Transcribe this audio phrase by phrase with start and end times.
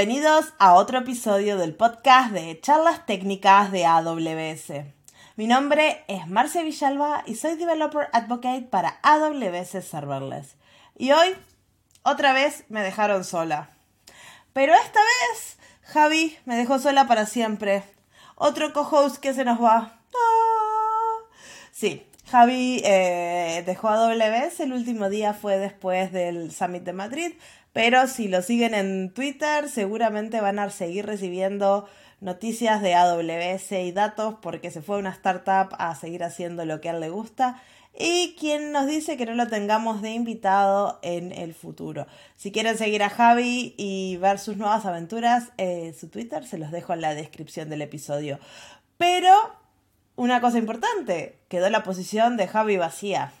[0.00, 4.86] Bienvenidos a otro episodio del podcast de charlas técnicas de AWS.
[5.36, 10.56] Mi nombre es Marcia Villalba y soy Developer Advocate para AWS Serverless.
[10.96, 11.36] Y hoy,
[12.02, 13.68] otra vez, me dejaron sola.
[14.54, 17.82] Pero esta vez, Javi me dejó sola para siempre.
[18.36, 20.00] Otro co-host que se nos va.
[20.14, 21.28] ¡Ah!
[21.72, 27.32] Sí, Javi eh, dejó AWS, el último día fue después del Summit de Madrid,
[27.72, 31.88] pero si lo siguen en Twitter, seguramente van a seguir recibiendo
[32.20, 36.80] noticias de AWS y datos porque se fue a una startup a seguir haciendo lo
[36.80, 37.62] que a él le gusta.
[37.98, 42.06] Y quien nos dice que no lo tengamos de invitado en el futuro.
[42.36, 46.70] Si quieren seguir a Javi y ver sus nuevas aventuras, eh, su Twitter se los
[46.70, 48.38] dejo en la descripción del episodio.
[48.96, 49.32] Pero
[50.16, 53.32] una cosa importante, quedó la posición de Javi vacía.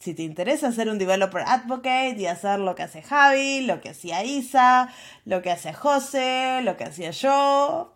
[0.00, 3.90] Si te interesa ser un developer advocate y hacer lo que hace Javi, lo que
[3.90, 4.88] hacía Isa,
[5.26, 7.92] lo que hace José, lo que hacía yo,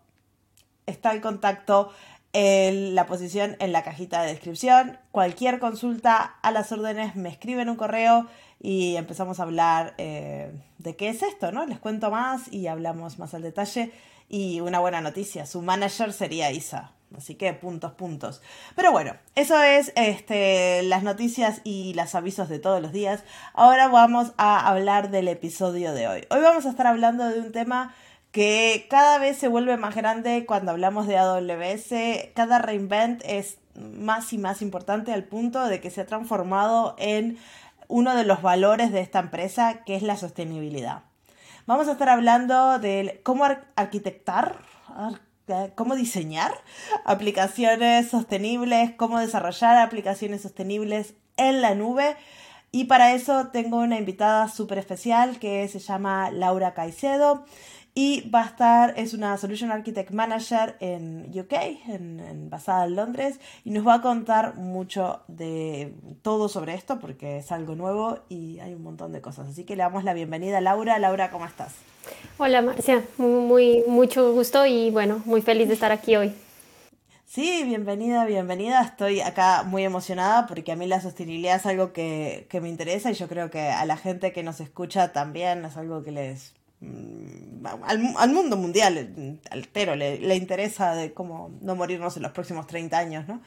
[0.85, 1.93] está el contacto
[2.35, 4.99] en la posición en la cajita de descripción.
[5.13, 8.27] Cualquier consulta a las órdenes me escriben un correo
[8.61, 11.65] y empezamos a hablar eh, de qué es esto, ¿no?
[11.65, 13.93] Les cuento más y hablamos más al detalle.
[14.29, 16.94] Y una buena noticia, su manager sería Isa.
[17.17, 18.43] Así que puntos, puntos.
[18.77, 23.25] Pero bueno, eso es este, las noticias y los avisos de todos los días.
[23.53, 26.27] Ahora vamos a hablar del episodio de hoy.
[26.31, 27.95] Hoy vamos a estar hablando de un tema
[28.33, 32.33] que cada vez se vuelve más grande cuando hablamos de AWS.
[32.35, 37.39] Cada reinvent es más y más importante al punto de que se ha transformado en
[37.89, 41.03] uno de los valores de esta empresa, que es la sostenibilidad.
[41.67, 43.45] Vamos a estar hablando de cómo
[43.77, 44.59] arquitectar,
[45.75, 46.53] cómo diseñar
[47.05, 52.17] aplicaciones sostenibles, cómo desarrollar aplicaciones sostenibles en la nube.
[52.71, 57.45] Y para eso tengo una invitada súper especial que se llama Laura Caicedo
[57.95, 61.53] y va a estar, es una Solution Architect Manager en UK,
[61.87, 67.39] en, basada en Londres, y nos va a contar mucho de todo sobre esto porque
[67.39, 69.49] es algo nuevo y hay un montón de cosas.
[69.49, 70.99] Así que le damos la bienvenida a Laura.
[70.99, 71.94] Laura, ¿cómo estás?
[72.39, 76.33] Hola Marcia, muy, mucho gusto y bueno, muy feliz de estar aquí hoy.
[77.27, 78.83] Sí, bienvenida, bienvenida.
[78.83, 83.11] Estoy acá muy emocionada porque a mí la sostenibilidad es algo que, que me interesa
[83.11, 86.55] y yo creo que a la gente que nos escucha también es algo que les
[86.85, 87.67] Mm,
[88.19, 92.99] al, mundo mundial altero le, le, interesa de cómo no morirnos en los próximos 30
[92.99, 93.41] años, ¿no?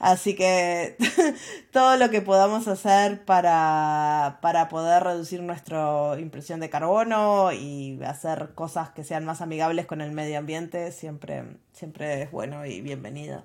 [0.00, 0.96] Así que
[1.72, 8.52] todo lo que podamos hacer para, para poder reducir nuestra impresión de carbono y hacer
[8.54, 11.44] cosas que sean más amigables con el medio ambiente siempre,
[11.74, 13.42] siempre es bueno y bienvenido.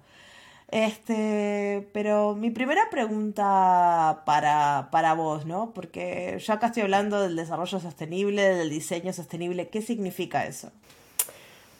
[0.72, 5.74] Este, pero mi primera pregunta para, para vos, ¿no?
[5.74, 9.68] Porque yo acá estoy hablando del desarrollo sostenible, del diseño sostenible.
[9.68, 10.72] ¿Qué significa eso?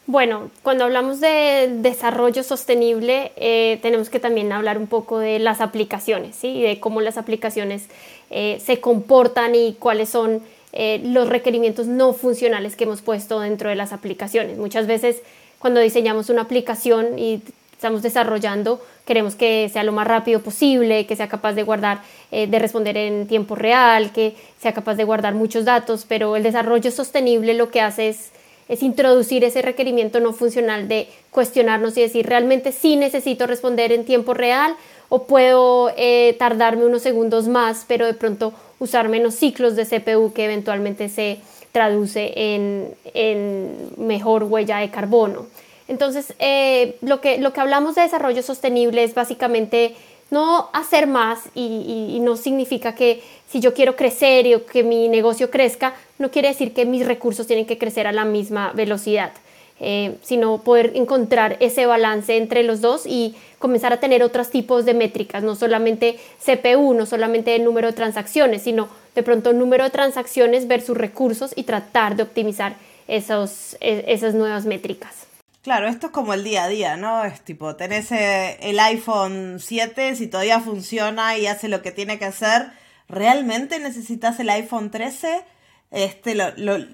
[0.08, 5.60] Bueno, cuando hablamos de desarrollo sostenible, eh, tenemos que también hablar un poco de las
[5.60, 6.62] aplicaciones, ¿sí?
[6.62, 7.88] de cómo las aplicaciones
[8.30, 13.68] eh, se comportan y cuáles son eh, los requerimientos no funcionales que hemos puesto dentro
[13.68, 14.58] de las aplicaciones.
[14.58, 15.22] Muchas veces
[15.58, 17.42] cuando diseñamos una aplicación y
[17.72, 22.00] estamos desarrollando, queremos que sea lo más rápido posible, que sea capaz de guardar,
[22.30, 26.42] eh, de responder en tiempo real, que sea capaz de guardar muchos datos, pero el
[26.42, 28.30] desarrollo sostenible lo que hace es,
[28.68, 34.04] es introducir ese requerimiento no funcional de cuestionarnos y decir, ¿realmente sí necesito responder en
[34.04, 34.74] tiempo real
[35.08, 40.32] o puedo eh, tardarme unos segundos más, pero de pronto usar menos ciclos de CPU
[40.32, 41.38] que eventualmente se
[41.72, 45.46] traduce en, en mejor huella de carbono?
[45.88, 49.94] Entonces, eh, lo, que, lo que hablamos de desarrollo sostenible es básicamente
[50.30, 55.50] no hacer más y, no significa que si yo quiero crecer y que mi negocio
[55.50, 59.32] crezca, no quiere decir que mis recursos tienen que crecer a la misma velocidad,
[59.78, 64.84] eh, sino poder encontrar ese balance entre los dos y comenzar a tener otros tipos
[64.84, 69.84] de métricas, no solamente CPU, no solamente el número de transacciones, sino de pronto número
[69.84, 72.76] de transacciones versus recursos y tratar de optimizar
[73.06, 75.25] esos, e, esas nuevas métricas.
[75.66, 77.24] Claro, esto es como el día a día, ¿no?
[77.24, 82.20] Es tipo, tenés eh, el iPhone 7, si todavía funciona y hace lo que tiene
[82.20, 82.70] que hacer,
[83.08, 85.44] ¿realmente necesitas el iPhone 13?
[85.90, 86.34] Este,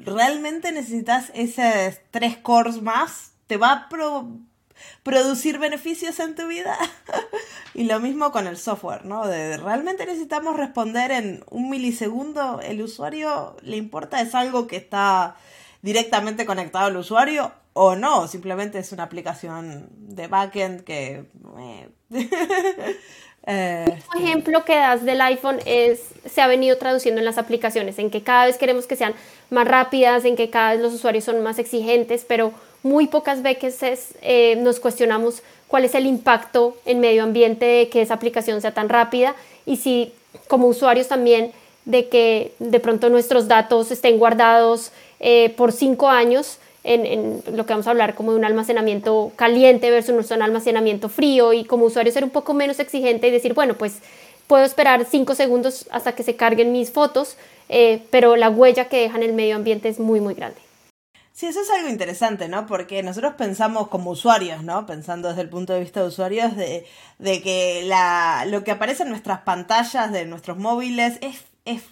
[0.07, 3.33] ¿Realmente necesitas ese tres cores más?
[3.47, 3.89] ¿Te va a
[5.03, 6.75] producir beneficios en tu vida?
[7.75, 9.27] y lo mismo con el software, ¿no?
[9.27, 12.63] De, ¿Realmente necesitamos responder en un milisegundo?
[12.63, 14.23] ¿El usuario le importa?
[14.23, 15.37] ¿Es algo que está
[15.83, 21.25] directamente conectado al usuario o no, simplemente es una aplicación de backend que...
[21.59, 21.89] Eh,
[23.47, 27.99] eh, Un ejemplo que das del iPhone es, se ha venido traduciendo en las aplicaciones,
[27.99, 29.15] en que cada vez queremos que sean
[29.51, 32.53] más rápidas, en que cada vez los usuarios son más exigentes, pero
[32.83, 38.03] muy pocas veces eh, nos cuestionamos cuál es el impacto en medio ambiente de que
[38.03, 39.35] esa aplicación sea tan rápida
[39.65, 40.13] y si
[40.49, 41.53] como usuarios también
[41.87, 44.93] de que de pronto nuestros datos estén guardados
[45.57, 50.31] por cinco años en, lo que vamos a hablar como de un almacenamiento caliente versus
[50.31, 53.99] un almacenamiento frío y como usuario ser un poco menos exigente y decir, bueno, pues
[54.47, 57.37] puedo esperar cinco segundos hasta que se carguen mis fotos,
[57.69, 60.61] eh, pero la huella que deja en el medio ambiente es muy, muy grande.
[61.33, 62.67] Sí, eso es algo interesante, ¿no?
[62.67, 64.85] Porque nosotros pensamos como usuarios, ¿no?
[64.85, 66.87] Pensando desde el punto de vista de usuarios, de,
[67.19, 71.83] de que la, lo que aparece en nuestras pantallas de nuestros móviles es, es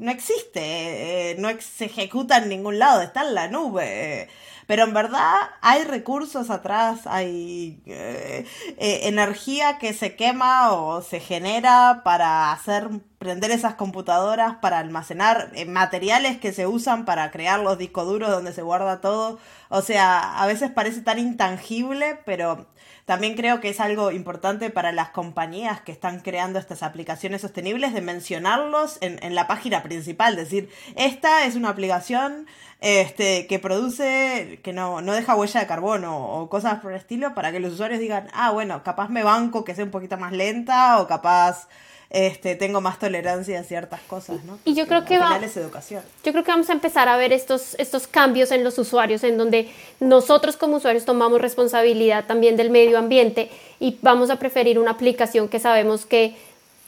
[0.00, 4.28] no existe, eh, no se ejecuta en ningún lado, está en la nube.
[4.66, 8.46] pero en verdad hay recursos atrás, hay eh,
[8.78, 12.88] eh, energía que se quema o se genera para hacer
[13.20, 18.54] prender esas computadoras, para almacenar materiales que se usan para crear los discos duros donde
[18.54, 19.38] se guarda todo.
[19.68, 22.66] O sea, a veces parece tan intangible, pero
[23.04, 27.92] también creo que es algo importante para las compañías que están creando estas aplicaciones sostenibles
[27.92, 32.46] de mencionarlos en, en la página principal, decir, esta es una aplicación
[32.80, 37.34] este, que produce, que no, no deja huella de carbono o cosas por el estilo,
[37.34, 40.32] para que los usuarios digan, ah, bueno, capaz me banco que sea un poquito más
[40.32, 41.68] lenta o capaz
[42.10, 44.58] este, tengo más tolerancia a ciertas cosas, ¿no?
[44.64, 46.02] Y yo creo que va, educación.
[46.24, 49.38] Yo creo que vamos a empezar a ver estos, estos cambios en los usuarios, en
[49.38, 49.68] donde
[50.00, 53.48] nosotros como usuarios tomamos responsabilidad también del medio ambiente
[53.78, 56.34] y vamos a preferir una aplicación que sabemos que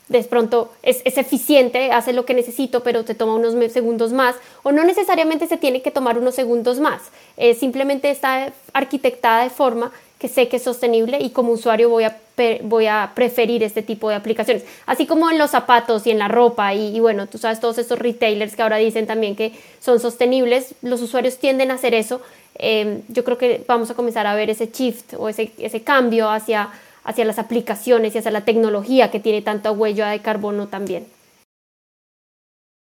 [0.08, 4.34] de pronto es, es, eficiente, hace lo que necesito, pero te toma unos segundos más,
[4.64, 7.00] o no necesariamente se tiene que tomar unos segundos más,
[7.36, 9.92] eh, simplemente está arquitectada de forma
[10.22, 12.16] que sé que es sostenible y como usuario voy a,
[12.62, 14.64] voy a preferir este tipo de aplicaciones.
[14.86, 17.98] Así como en los zapatos y en la ropa y, bueno, tú sabes, todos estos
[17.98, 22.22] retailers que ahora dicen también que son sostenibles, los usuarios tienden a hacer eso.
[22.54, 26.30] Em, yo creo que vamos a comenzar a ver ese shift o ese, ese cambio
[26.30, 26.68] hacia,
[27.02, 31.04] hacia las aplicaciones y hacia la tecnología que tiene tanta huella de carbono también.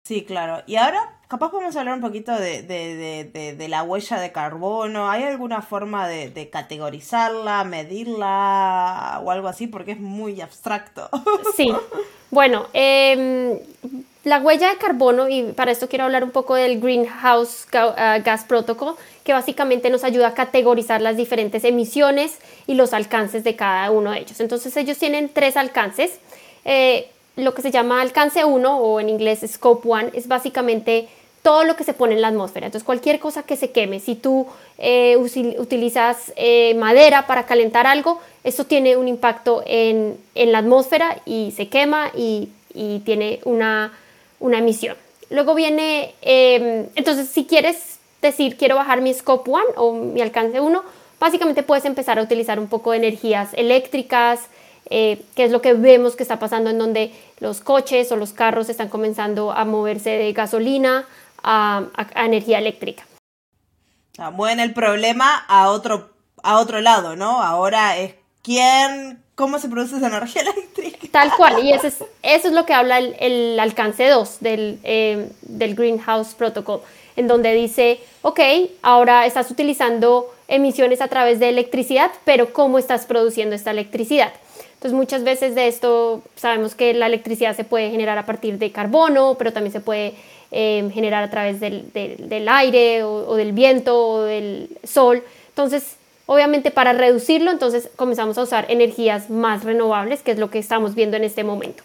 [0.04, 0.64] Sí, claro.
[0.66, 5.08] Y ahora capaz podemos hablar un poquito de, de, de, la huella de carbono.
[5.08, 9.68] ¿Hay alguna forma de, categorizarla, medirla o algo así?
[9.68, 11.08] Porque es muy abstracto.
[11.56, 11.72] Sí.
[12.30, 13.58] Bueno, em,
[14.24, 18.44] la huella de carbono, y para esto quiero hablar un poco del Greenhouse uh, Gas
[18.44, 18.94] Protocol,
[19.24, 24.10] que básicamente nos ayuda a categorizar las diferentes emisiones y los alcances de cada uno
[24.10, 24.40] de ellos.
[24.40, 26.18] Entonces ellos tienen tres alcances.
[26.64, 31.08] Eh, lo que se llama alcance 1 o en inglés scope 1 es básicamente
[31.42, 32.66] todo lo que se pone en la atmósfera.
[32.66, 34.46] Entonces, cualquier cosa que se queme, si tú
[34.78, 41.52] eh, utilizas eh, madera para calentar algo, eso tiene un impacto en, la atmósfera y
[41.56, 42.50] se quema y,
[43.04, 43.92] tiene una,
[44.40, 44.96] emisión.
[45.30, 50.60] Luego viene, em, entonces, si quieres decir, quiero bajar mi scope 1 o mi alcance
[50.60, 50.82] 1,
[51.18, 54.40] básicamente puedes empezar a utilizar un poco de energías eléctricas,
[54.88, 58.32] eh, que es lo que vemos que está pasando en donde los coches o los
[58.32, 61.06] carros están comenzando a moverse de gasolina
[61.42, 63.04] a, energía eléctrica.
[64.18, 66.10] Ah, mueven el problema a otro,
[66.42, 67.42] a otro lado, ¿no?
[67.42, 70.98] Ahora es quién, cómo se produce esa energía eléctrica.
[71.10, 75.30] Tal cual, y eso es, eso es lo que habla el, alcance 2 del, eh,
[75.42, 76.82] del Greenhouse Protocol,
[77.16, 78.40] en donde dice, ok,
[78.82, 84.32] ahora estás utilizando emisiones a través de electricidad, pero ¿cómo estás produciendo esta electricidad?
[84.80, 88.72] Entonces muchas veces de esto sabemos que la electricidad se puede generar a partir de
[88.72, 90.14] carbono, pero también se puede
[90.50, 95.22] em, generar a través del, del, aire o, del viento o del sol.
[95.48, 100.58] Entonces, obviamente para reducirlo, entonces comenzamos a usar energías más renovables, que es lo que
[100.58, 101.82] estamos viendo en este momento.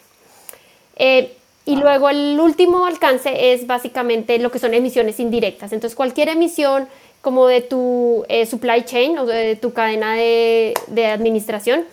[0.98, 1.34] Eh,
[1.66, 5.74] y luego el último alcance es básicamente lo que son emisiones indirectas.
[5.74, 6.88] Entonces cualquier emisión
[7.22, 11.84] como de tu eh, supply chain o de tu cadena de, de administración,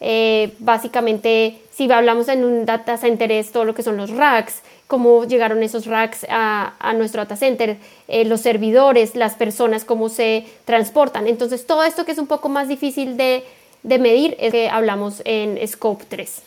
[0.00, 4.62] eh, básicamente, si hablamos en un data center, es todo lo que son los racks,
[4.86, 10.46] cómo llegaron esos racks a, nuestro data center, eh, los servidores, las personas, cómo se
[10.66, 11.26] transportan.
[11.26, 13.44] Entonces, todo esto que es un poco más difícil de,
[13.82, 16.42] de medir es que hablamos en Scope 3.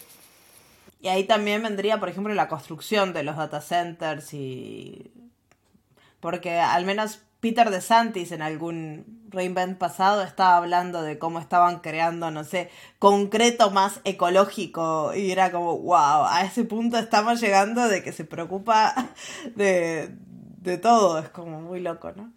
[1.01, 5.12] Y ahí también vendría, por ejemplo, la construcción de los data centers y...
[6.20, 12.32] Porque al menos Peter DeSantis en algún reinvent pasado estaba hablando de cómo estaban creando,
[12.32, 18.02] no sé, concreto más ecológico y era como, wow, a ese punto estamos llegando de
[18.02, 19.12] que se preocupa
[19.56, 20.10] de,
[20.58, 22.34] de todo, es como muy loco, ¿no?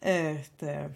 [0.00, 0.88] Este...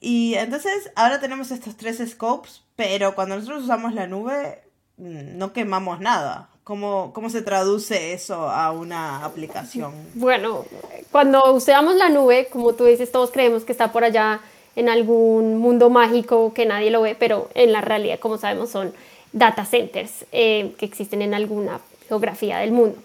[0.00, 4.62] Y entonces ahora tenemos estos tres scopes, pero cuando nosotros usamos la nube
[4.96, 6.48] mm, no quemamos nada.
[6.64, 9.92] ¿Cómo, ¿Cómo se traduce eso a una aplicación?
[10.14, 10.64] Bueno,
[11.10, 14.40] cuando usamos la nube, como tú dices, todos creemos que está por allá
[14.76, 18.92] en algún mundo mágico que nadie lo ve, pero en la realidad, como sabemos, son
[19.32, 22.96] data centers eh, que existen en alguna geografía del mundo.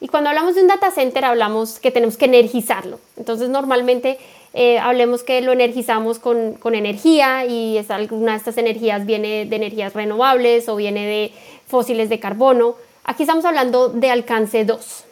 [0.00, 2.98] Y cuando hablamos de un data center, hablamos que tenemos que energizarlo.
[3.16, 4.18] Entonces, normalmente
[4.52, 9.46] eh, hablemos que lo energizamos con, con energía y es, alguna de estas energías viene
[9.46, 11.32] de energías renovables o viene de
[11.66, 12.76] fósiles de carbono.
[13.10, 15.04] Aquí estamos hablando de alcance 2.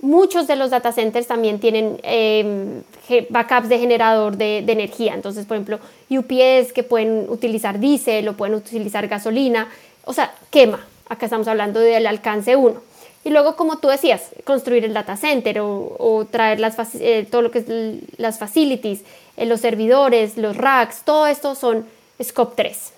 [0.00, 2.82] Muchos de los data centers también tienen em,
[3.30, 5.14] backups de generador de, energía.
[5.14, 5.78] Entonces, por ejemplo,
[6.10, 9.68] UPS que pueden utilizar diésel o pueden utilizar gasolina.
[10.04, 10.84] O sea, quema.
[11.08, 12.74] Acá estamos hablando del alcance 1.
[13.22, 17.52] Y luego, como tú decías, construir el data center o, traer las, eh, todo lo
[17.52, 19.04] que es las facilities,
[19.36, 21.86] eh, los servidores, los racks, todo esto son
[22.20, 22.92] scope 3.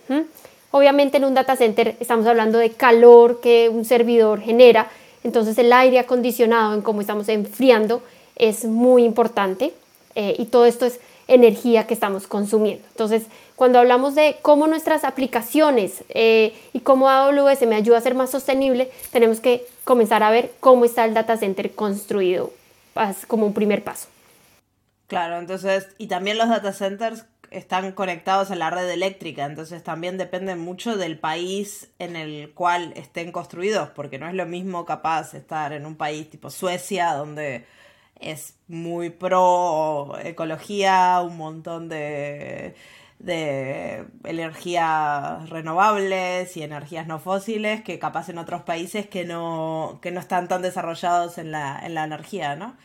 [0.70, 4.88] Obviamente en un data center estamos hablando de calor que un servidor genera,
[5.24, 8.02] entonces el aire acondicionado en cómo estamos enfriando
[8.36, 9.72] es muy importante
[10.14, 12.84] eh, y todo esto es energía que estamos consumiendo.
[12.90, 13.24] Entonces,
[13.56, 18.30] cuando hablamos de cómo nuestras aplicaciones eh, y cómo AWS me ayuda a ser más
[18.30, 22.52] sostenible, tenemos que comenzar a ver cómo está el data center construido
[23.26, 24.08] como un primer paso.
[25.06, 30.18] Claro, entonces, y también los data centers están conectados a la red eléctrica, entonces también
[30.18, 35.34] depende mucho del país en el cual estén construidos, porque no es lo mismo capaz
[35.34, 37.64] estar en un país tipo Suecia, donde
[38.20, 42.74] es muy pro ecología, un montón de,
[43.18, 50.10] de energías renovables y energías no fósiles, que capaz en otros países que no, que
[50.10, 52.76] no están tan desarrollados en la, en la energía, ¿no?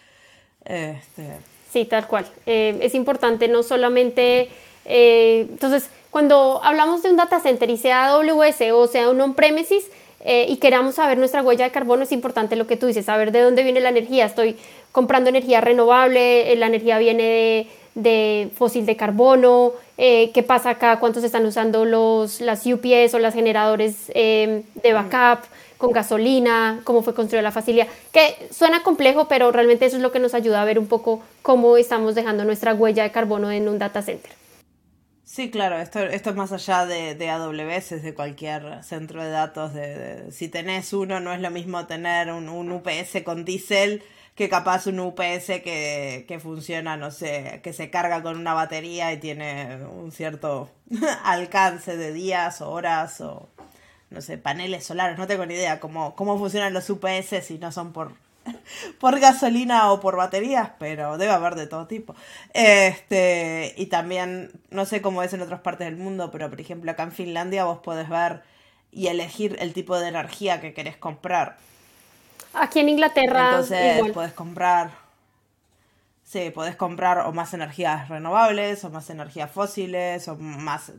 [0.65, 1.37] Este,
[1.73, 2.27] Sí, tal cual.
[2.45, 4.47] Eh, es importante no solamente,
[4.85, 9.89] eh, entonces, cuando hablamos de un data center y sea AWS o sea un on-premises
[10.23, 13.31] eh, y queramos saber nuestra huella de carbono, es importante lo que tú dices, saber
[13.31, 14.27] de dónde viene la energía.
[14.27, 14.55] Estoy
[14.91, 17.65] comprando energía renovable, la energía viene
[17.95, 23.33] de, fósil de carbono, qué pasa acá, cuántos están usando los, las UPS o los
[23.33, 25.45] generadores de backup
[25.83, 30.13] con gasolina, cómo fue construida la facilidad, que suena complejo, pero realmente eso es lo
[30.13, 33.67] que nos ayuda a ver un poco cómo estamos dejando nuestra huella de carbono en
[33.67, 34.31] un data center.
[35.25, 39.73] Sí, claro, esto, esto es más allá de, de AWS, de cualquier centro de datos.
[39.73, 44.03] De, si tenés uno, no es lo mismo tener un, un UPS con diésel
[44.35, 49.13] que capaz un UPS que, que, funciona, no sé, que se carga con una batería
[49.13, 50.69] y tiene un cierto
[51.23, 53.49] alcance de días o horas o,
[54.09, 57.71] no sé, paneles solares, no tengo ni idea cómo, cómo funcionan los UPS si no
[57.71, 58.13] son por,
[58.99, 62.15] por gasolina o por baterías, pero debe haber de todo tipo.
[62.53, 66.91] Este, y también, no sé cómo es en otras partes del mundo, pero por ejemplo
[66.91, 68.41] acá en Finlandia vos podés ver
[68.91, 71.57] y elegir el tipo de energía que querés comprar.
[72.53, 73.49] Aquí en Inglaterra.
[73.51, 74.11] Entonces igual.
[74.13, 74.91] podés comprar.
[76.23, 80.91] Sí, podés comprar o más energías renovables, o más energías fósiles, o más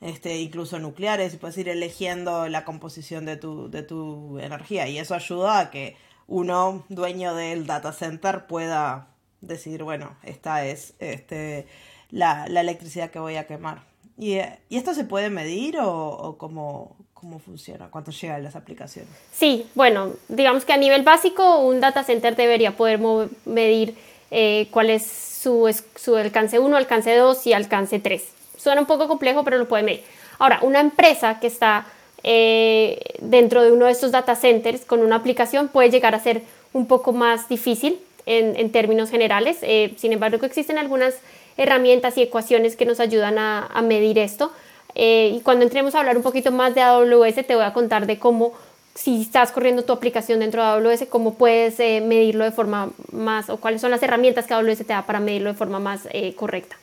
[0.00, 4.86] este, incluso nucleares, y puedes ir eligiendo la composición de tu, de tu energía.
[4.88, 9.08] Y eso ayuda a que uno, dueño del data center, pueda
[9.40, 11.66] decidir, bueno, esta es este,
[12.10, 13.84] la, electricidad que voy a quemar.
[14.18, 14.38] ¿Y,
[14.70, 17.88] esto se puede medir o, o cómo, cómo funciona?
[17.90, 19.10] ¿Cuánto llegan las aplicaciones?
[19.32, 23.00] Sí, bueno, digamos que a nivel básico un data center debería poder
[23.44, 23.96] medir
[24.30, 28.22] eh, cuál es su, su alcance 1, alcance 2 y alcance 3.
[28.56, 30.04] Suena un poco complejo, pero lo pueden medir.
[30.38, 31.86] Ahora, una empresa que está
[32.22, 36.42] eh, dentro de uno de estos data centers con una aplicación puede llegar a ser
[36.72, 39.58] un poco más difícil en, términos generales.
[39.62, 41.14] Eh, sin embargo, existen algunas
[41.56, 44.52] herramientas y ecuaciones que nos ayudan a, medir esto.
[44.98, 48.06] Eh, y cuando entremos a hablar un poquito más de AWS, te voy a contar
[48.06, 48.52] de cómo,
[48.94, 53.56] si estás corriendo tu aplicación dentro de AWS, cómo puedes medirlo de forma más, o
[53.58, 56.76] cuáles son las herramientas que AWS te da para medirlo de forma más correcta.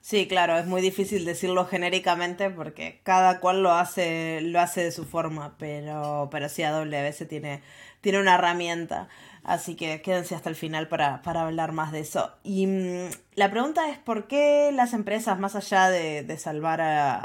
[0.00, 4.92] Sí, claro, es muy difícil decirlo genéricamente porque cada cual lo hace, lo hace de
[4.92, 7.60] su forma, pero, pero sí AWS tiene,
[8.00, 9.08] tiene una herramienta.
[9.46, 12.32] Así que quédense hasta el final para, para hablar más de eso.
[12.42, 17.16] Y mm, la pregunta es por qué las empresas, más allá de, de salvar a,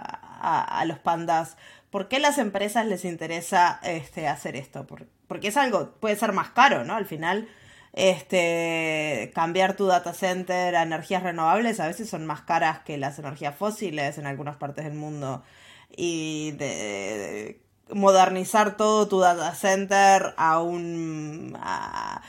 [0.42, 1.58] a, los pandas,
[1.90, 4.86] ¿por qué las empresas les interesa este, hacer esto?
[5.28, 6.94] Porque es algo, puede ser más caro, ¿no?
[6.96, 7.50] Al final
[7.94, 13.18] este, cambiar tu data center a energías renovables a veces son más caras que las
[13.18, 15.44] energías fósiles en algunas partes del mundo.
[15.90, 17.62] Y de,
[17.94, 22.22] modernizar todo tu data center a un a,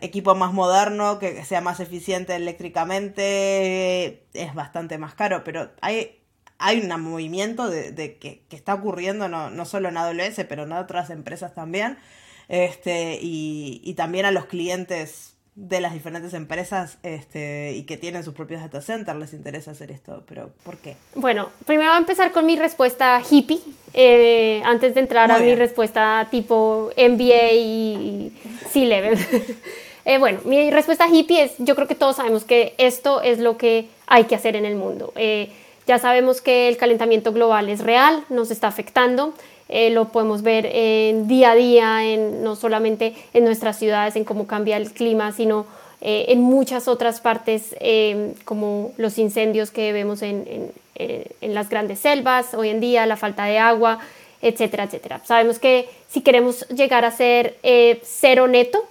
[0.00, 6.20] equipo más moderno, que, sea más eficiente eléctricamente, es bastante más caro, pero hay,
[6.58, 11.10] hay un movimiento de, que, está ocurriendo no, no, solo en AWS, pero en otras
[11.10, 11.98] empresas también,
[12.48, 18.22] este, y, y también a los clientes de las diferentes empresas este, y que tienen
[18.22, 20.94] sus propios data centers les interesa hacer esto, pero ¿por qué?
[21.16, 23.58] Bueno, primero voy a empezar con mi respuesta hippie,
[23.92, 28.32] eh, antes de entrar a mi respuesta tipo MBA y
[28.70, 29.18] C-Level.
[30.04, 33.58] eh, bueno, mi respuesta hippie es, yo creo que todos sabemos que esto es lo
[33.58, 35.12] que hay que hacer en el mundo.
[35.16, 35.50] Eh,
[35.88, 39.34] ya sabemos que el calentamiento global es real, nos está afectando,
[39.68, 44.46] eh, lo podemos ver en día a día, no solamente en nuestras ciudades, en cómo
[44.46, 45.66] cambia el clima, sino
[46.00, 52.00] eh, en muchas otras partes, eh, como los incendios que vemos en, en, las grandes
[52.00, 53.98] selvas hoy en día, la falta de agua,
[54.42, 55.20] etcétera, etcétera.
[55.24, 57.56] Sabemos que si queremos llegar a ser
[58.02, 58.84] cero neto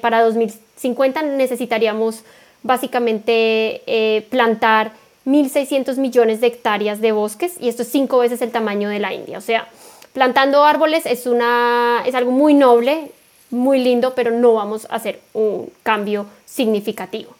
[0.00, 2.22] para 2050 necesitaríamos
[2.62, 4.92] básicamente plantar
[5.26, 9.12] 1.600 millones de hectáreas de bosques y esto es cinco veces el tamaño de la
[9.12, 9.38] India.
[9.38, 9.68] O sea,
[10.12, 13.12] Plantando árboles es, una, es algo muy noble,
[13.50, 17.30] muy lindo, pero no vamos a hacer un cambio significativo.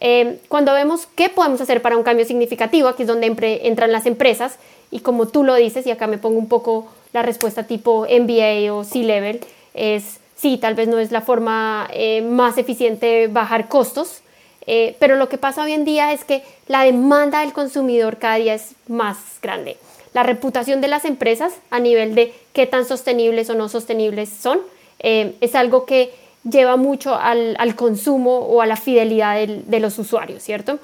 [0.00, 3.26] Eh, cuando vemos qué podemos hacer para un cambio significativo, aquí es donde
[3.62, 4.58] entran las empresas,
[4.90, 8.72] y como tú lo dices, y acá me pongo un poco la respuesta tipo MBA
[8.72, 9.40] o C-Level,
[9.74, 14.22] es sí, tal vez no es la forma eh, más eficiente bajar costos,
[14.66, 18.36] eh, pero lo que pasa hoy en día es que la demanda del consumidor cada
[18.36, 19.76] día es más grande
[20.14, 24.60] la reputación de las empresas a nivel de qué tan sostenibles o no sostenibles son,
[25.00, 26.12] eh, es algo que
[26.48, 30.78] lleva mucho al, consumo o a la fidelidad de los usuarios, ¿cierto?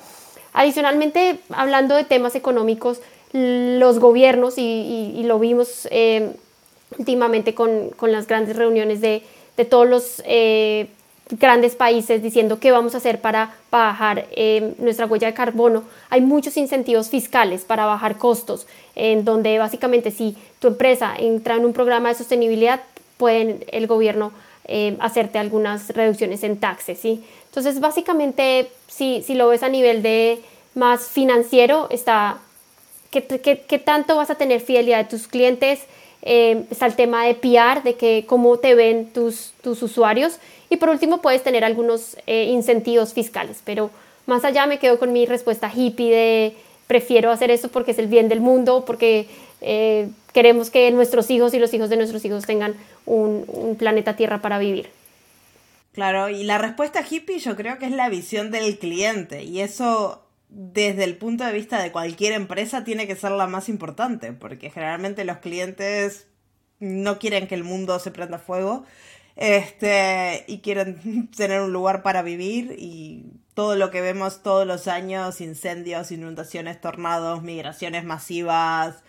[0.53, 3.01] Adicionalmente, hablando de temas económicos,
[3.33, 6.31] los gobiernos, y, lo vimos eh,
[6.99, 9.23] últimamente con, las grandes reuniones de,
[9.69, 10.89] todos los eh,
[11.31, 15.85] grandes países diciendo qué vamos a hacer para bajar eh, nuestra huella de carbono.
[16.11, 21.65] Hay muchos incentivos fiscales para bajar costos, en donde básicamente si tu empresa entra en
[21.65, 22.81] un programa de sostenibilidad,
[23.17, 24.33] pueden el gobierno
[24.67, 26.99] eh, hacerte algunas reducciones en taxes.
[26.99, 27.25] ¿sí?
[27.47, 30.41] Entonces, básicamente, si, si lo ves a nivel de
[30.75, 32.39] más financiero, está
[33.11, 35.81] qué, qué, qué tanto vas a tener fidelidad de tus clientes,
[36.27, 40.39] eh, está el tema de PR, de que cómo te ven tus, tus usuarios.
[40.71, 43.61] Y por último, puedes tener algunos eh, incentivos fiscales.
[43.63, 43.91] Pero
[44.27, 46.57] más allá me quedo con mi respuesta hippie de
[46.87, 49.27] prefiero hacer esto porque es el bien del mundo, porque
[49.61, 54.17] eh, queremos que nuestros hijos y los hijos de nuestros hijos tengan un, un planeta
[54.17, 54.89] Tierra para vivir.
[55.93, 59.45] Claro, y la respuesta hippie yo creo que es la visión del cliente.
[59.45, 60.24] Y eso
[60.55, 64.71] desde el punto de vista de cualquier empresa tiene que ser la más importante, porque
[64.71, 66.29] generalmente los clientes
[66.79, 68.85] no quieren que el mundo se prenda fuego
[69.35, 74.87] este, y quieren tener un lugar para vivir y todo lo que vemos todos los
[74.87, 79.03] años, incendios, inundaciones, tornados, migraciones masivas,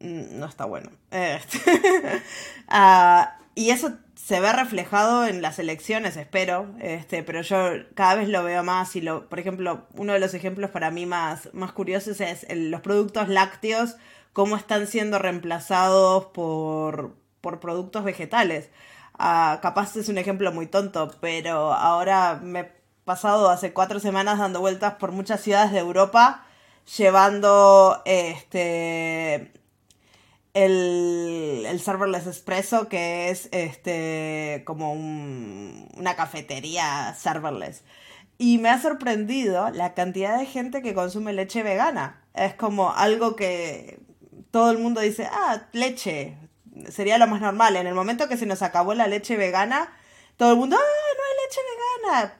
[0.00, 0.90] mm, no está bueno.
[1.10, 1.60] Este,
[2.68, 8.28] ah, y eso se ve reflejado en las elecciones, espero, este, pero yo cada vez
[8.28, 11.72] lo veo más y lo, por ejemplo, uno de los ejemplos para mí más, más
[11.72, 13.96] curiosos es los productos lácteos,
[14.32, 18.68] cómo están siendo reemplazados por, por productos vegetales.
[19.18, 22.72] Ah, capaz es un ejemplo muy tonto, pero ahora me he
[23.04, 26.44] pasado hace cuatro semanas dando vueltas por muchas ciudades de Europa
[26.96, 29.52] llevando este
[30.54, 37.82] el, el serverless espresso, que es este como una cafetería serverless.
[38.38, 42.24] Y me ha sorprendido la cantidad de gente que consume leche vegana.
[42.34, 44.00] Es como algo que
[44.50, 46.36] todo el mundo dice, ah, leche,
[46.88, 47.76] sería lo más normal.
[47.76, 49.92] En el momento que se nos acabó la leche vegana,
[50.36, 52.34] todo el mundo, ah, no hay leche vegana.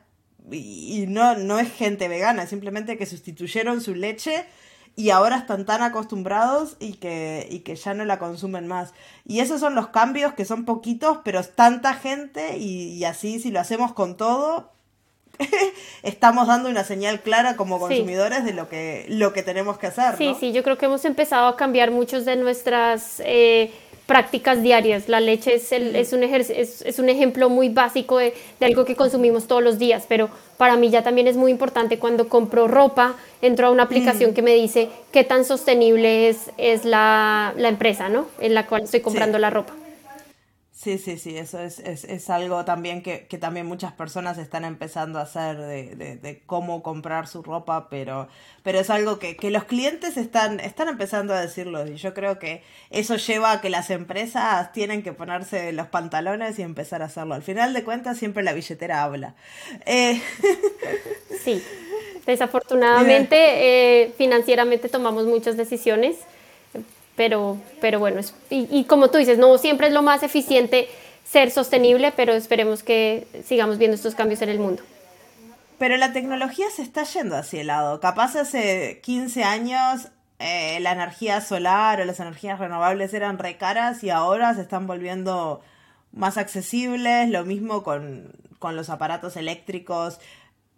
[0.53, 4.47] Y, y no, no es gente vegana, simplemente que sustituyeron su leche
[4.97, 8.93] y ahora están tan acostumbrados y que, y que ya no la consumen más.
[9.27, 13.51] Y esos son los cambios que son poquitos, pero es tanta gente y, así si
[13.51, 14.71] lo hacemos con todo,
[16.03, 20.17] estamos dando una señal clara como consumidores de lo que, lo que tenemos que hacer.
[20.17, 23.21] Sí, sí, yo creo que hemos empezado a cambiar muchos de nuestras...
[23.25, 23.73] Eh,
[24.11, 25.09] prácticas diarias.
[25.09, 28.97] La leche es, es, un, es, es un ejemplo muy básico de, de, algo que
[28.97, 33.15] consumimos todos los días, pero para mí ya también es muy importante cuando compro ropa,
[33.41, 38.09] entro a una aplicación que me dice qué tan sostenible es, es la, la, empresa
[38.09, 38.27] ¿no?
[38.41, 39.75] en la cual estoy comprando la ropa.
[40.83, 44.65] Sí, sí, sí, eso es, es, es algo también que, que, también muchas personas están
[44.65, 48.29] empezando a hacer de, de, de, cómo comprar su ropa, pero,
[48.63, 52.39] pero es algo que, que los clientes están, están empezando a decirlo y yo creo
[52.39, 57.07] que eso lleva a que las empresas tienen que ponerse los pantalones y empezar a
[57.07, 57.35] hacerlo.
[57.35, 59.35] Al final de cuentas siempre la billetera habla.
[59.85, 60.19] Eh...
[61.45, 61.63] Sí,
[62.25, 63.37] desafortunadamente
[64.05, 66.17] eh, financieramente tomamos muchas decisiones
[67.21, 70.89] pero, pero bueno, y, como tú dices, no siempre es lo más eficiente
[71.23, 74.83] ser sostenible, pero esperemos que sigamos viendo estos cambios en el mundo.
[75.79, 78.01] Pero la tecnología se está yendo hacia el lado.
[78.01, 84.03] Capaz hace 15 años eh, la energía solar o las energías renovables eran re caras
[84.03, 85.61] y ahora se están volviendo
[86.13, 87.29] más accesibles.
[87.29, 90.21] Lo mismo con, con los aparatos eléctricos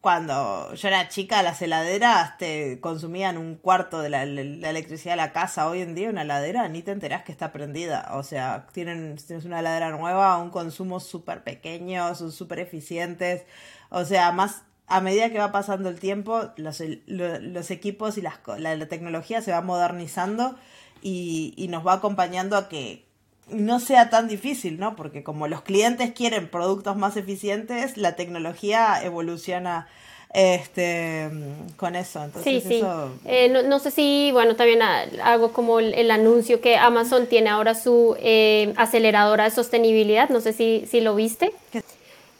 [0.02, 5.32] cuando yo era chica, las heladeras te consumían un cuarto de la, electricidad de la
[5.32, 5.68] casa.
[5.68, 8.10] Hoy en día una heladera ni te enterás que está prendida.
[8.14, 13.44] O sea, tienen, tienes una heladera nueva, un consumo súper pequeño, son súper eficientes.
[13.90, 18.40] O sea, más a medida que va pasando el tiempo, los, los equipos y las,
[18.58, 20.56] la, la, tecnología se va modernizando
[21.00, 23.06] y, y nos va acompañando a que
[23.50, 24.96] no sea tan difícil, ¿no?
[24.96, 29.88] Porque como los clientes quieren productos más eficientes, la tecnología evoluciona
[30.34, 31.28] este
[31.76, 32.24] con eso.
[32.24, 32.82] Entonces, sí, sí.
[33.26, 37.50] Eh, no, no, sé si, bueno, también hago como el, el anuncio que Amazon tiene
[37.50, 40.30] ahora su eh, aceleradora de sostenibilidad.
[40.30, 41.52] No sé si, si lo viste.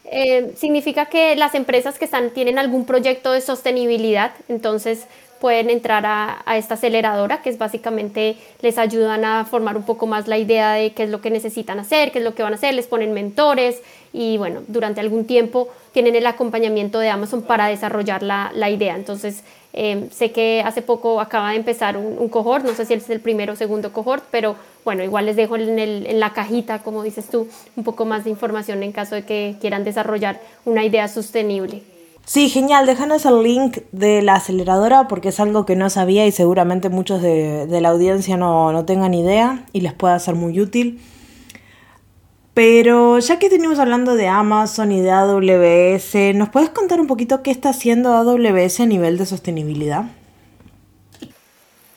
[0.04, 5.06] Eh, significa que las empresas que están, tienen algún proyecto de sostenibilidad, entonces
[5.42, 10.28] pueden entrar a, esta aceleradora, que es básicamente les ayudan a formar un poco más
[10.28, 12.55] la idea de qué es lo que necesitan hacer, qué es lo que van a
[12.55, 17.66] hacer, les ponen mentores y bueno, durante algún tiempo tienen el acompañamiento de Amazon para
[17.66, 18.94] desarrollar la, idea.
[18.94, 23.11] Entonces, eh, sé que hace poco acaba de empezar un, cohort, no sé si es
[23.11, 27.28] el primero o segundo cohort, pero bueno, igual les dejo en la cajita, como dices
[27.28, 31.83] tú, un poco más de información en caso de que quieran desarrollar una idea sostenible.
[32.24, 32.87] Sí, genial.
[32.87, 37.20] Déjanos el link de la aceleradora porque es algo que no sabía y seguramente muchos
[37.20, 41.00] de, la audiencia no, no, tengan idea y les pueda ser muy útil.
[42.54, 47.42] Pero ya que tenemos hablando de Amazon y de AWS, ¿nos puedes contar un poquito
[47.42, 50.04] qué está haciendo AWS a nivel de sostenibilidad?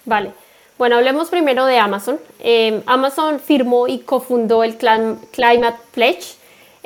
[0.05, 0.31] Vale.
[0.77, 2.19] Bueno, hablemos primero de Amazon.
[2.39, 6.35] Eh, Amazon firmó y cofundó el Climate Pledge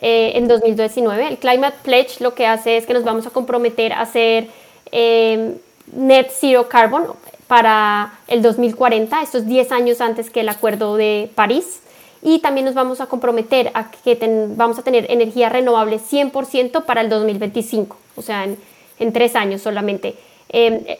[0.02, 1.28] eh, en 2019.
[1.28, 4.48] El Climate Pledge lo que hace es que nos vamos a comprometer a hacer
[4.92, 5.56] eh,
[5.94, 7.08] net zero carbon
[7.48, 11.82] para el 2040, estos 10 años antes que el Acuerdo de París.
[12.22, 16.84] Y también nos vamos a comprometer a que ten, vamos a tener energía renovable 100%
[16.84, 18.58] para el 2025, o sea, en,
[19.00, 20.16] en tres años solamente.
[20.50, 21.00] Eh,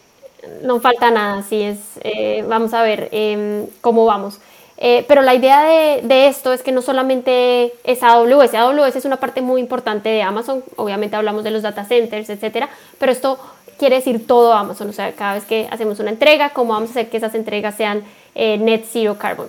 [0.64, 1.78] no falta nada, así es.
[2.02, 4.40] Eh, vamos a ver eh, cómo vamos.
[4.82, 9.18] Eh, pero la idea de, esto es que no solamente es AWS, AWS es una
[9.18, 13.38] parte muy importante de Amazon, obviamente hablamos de los data centers, etcétera, pero esto
[13.78, 16.92] quiere decir todo Amazon, o sea, cada vez que hacemos una entrega, cómo vamos a
[16.92, 18.04] hacer que esas entregas sean
[18.36, 19.48] eh, net zero carbon.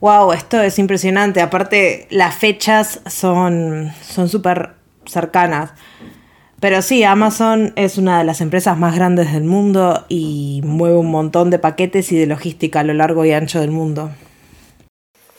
[0.00, 1.42] Wow, esto es impresionante.
[1.42, 4.70] Aparte, las fechas son súper
[5.04, 5.72] cercanas.
[6.58, 11.10] Pero sí, Amazon es una de las empresas más grandes del mundo y mueve un
[11.10, 14.10] montón de paquetes y de logística a lo largo y ancho del mundo.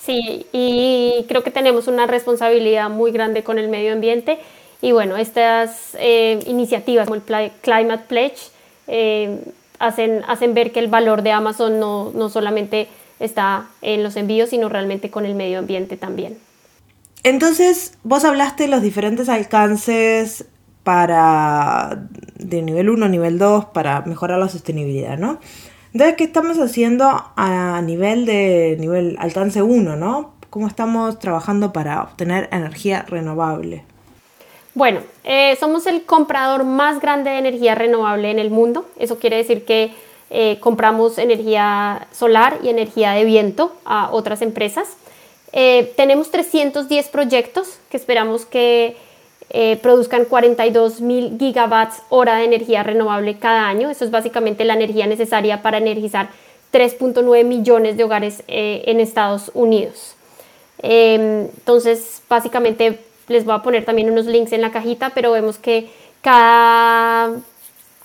[0.03, 4.39] Sí, y creo que tenemos una responsabilidad muy grande con el medio ambiente
[4.81, 8.49] y bueno, estas eh, iniciativas como el Climate Pledge
[8.87, 9.39] eh,
[9.77, 12.87] hacen, hacen ver que el valor de Amazon no, no solamente
[13.19, 16.39] está en los envíos, sino realmente con el medio ambiente también.
[17.23, 20.45] Entonces, vos hablaste de los diferentes alcances
[20.83, 22.07] para
[22.39, 25.39] de nivel 1 a nivel 2 para mejorar la sostenibilidad, ¿no?
[25.93, 30.33] Entonces, ¿qué estamos haciendo a nivel de nivel alcance 1, ¿no?
[30.49, 33.83] ¿Cómo estamos trabajando para obtener energía renovable?
[34.73, 38.85] Bueno, eh, somos el comprador más grande de energía renovable en el mundo.
[38.97, 39.91] Eso quiere decir que
[40.29, 44.87] eh, compramos energía solar y energía de viento a otras empresas.
[45.51, 48.95] Eh, tenemos 310 proyectos que esperamos que
[49.53, 53.89] eh, produzcan 42 mil gigawatts hora de energía renovable cada año.
[53.89, 56.29] Eso es básicamente la energía necesaria para energizar
[56.71, 60.15] 3.9 millones de hogares eh, en Estados Unidos.
[60.83, 65.57] Eh, entonces, básicamente les voy a poner también unos links en la cajita, pero vemos
[65.57, 65.89] que
[66.21, 67.35] cada,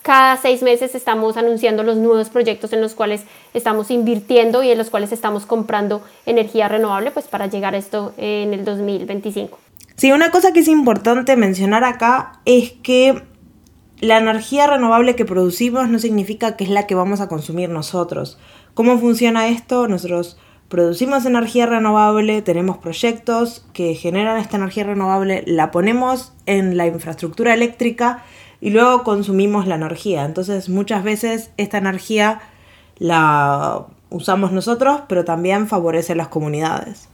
[0.01, 4.77] cada seis meses estamos anunciando los nuevos proyectos en los cuales estamos invirtiendo y en
[4.77, 9.66] los cuales estamos comprando energía renovable pues para llegar a esto en el 2025.
[9.97, 13.23] Sí, una cosa que es importante mencionar acá es que
[13.99, 18.37] la energía renovable que producimos no significa que es la que vamos a consumir nosotros.
[18.75, 19.87] ¿Cómo funciona esto?
[19.87, 20.37] Nosotros
[20.69, 27.55] producimos energía renovable, tenemos proyectos que generan esta energía renovable, la ponemos en la infraestructura
[27.55, 28.23] eléctrica
[28.61, 30.25] y luego consumimos la energía.
[30.25, 32.41] Entonces muchas veces esta energía
[32.99, 37.09] la usamos nosotros, pero también favorece a las comunidades.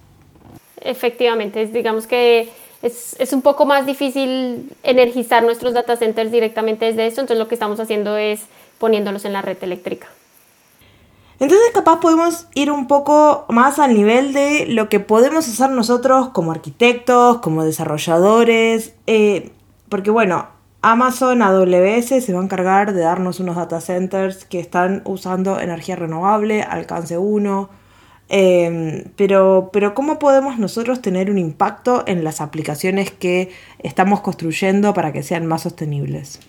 [0.82, 2.50] Efectivamente, digamos que
[2.84, 7.48] es, es, un poco más difícil energizar nuestros data centers directamente desde esto, entonces lo
[7.48, 8.42] que estamos haciendo es
[8.78, 10.08] poniéndolos en la red eléctrica.
[11.40, 16.30] Entonces capaz podemos ir un poco más al nivel de lo que podemos hacer nosotros
[16.30, 19.52] como arquitectos, como desarrolladores, eh,
[19.90, 20.48] porque bueno,
[20.82, 25.96] Amazon AWS se va a encargar de darnos unos data centers que están usando energía
[25.96, 27.70] renovable, alcance 1,
[28.30, 34.94] em, pero, pero ¿cómo podemos nosotros tener un impacto en las aplicaciones que estamos construyendo
[34.94, 36.40] para que sean más sostenibles?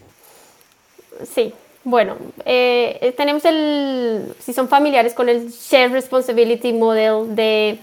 [1.34, 1.52] Sí,
[1.84, 7.78] bueno, eh, tenemos el, si son familiares con el Shared Responsibility Model de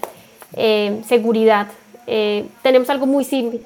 [0.54, 1.68] eh, seguridad,
[2.08, 3.60] eh, tenemos algo muy simple.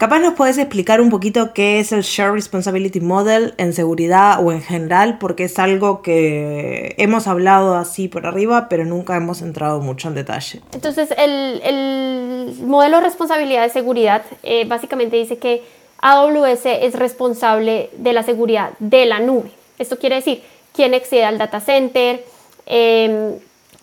[0.00, 4.50] Capaz nos puedes explicar un poquito qué es el Shared Responsibility Model en seguridad o
[4.50, 9.82] en general, porque es algo que hemos hablado así por arriba, pero nunca hemos entrado
[9.82, 10.62] mucho en detalle.
[10.72, 14.22] Entonces, el, el modelo de responsabilidad de seguridad
[14.68, 15.62] básicamente dice que
[16.00, 19.50] AWS es responsable de la seguridad de la nube.
[19.78, 22.24] Esto quiere decir quién accede al data center,
[22.64, 23.34] em,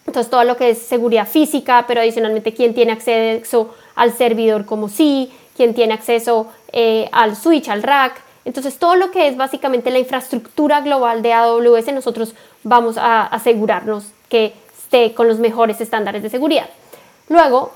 [0.08, 4.90] entonces todo lo que es seguridad física, pero adicionalmente quién tiene acceso al servidor como
[4.90, 8.22] sí, quién tiene acceso eh, al switch, al rack.
[8.46, 14.06] Entonces todo lo que es básicamente la infraestructura global de AWS, nosotros vamos a asegurarnos
[14.30, 16.70] que esté con los mejores estándares de seguridad.
[17.28, 17.74] Luego,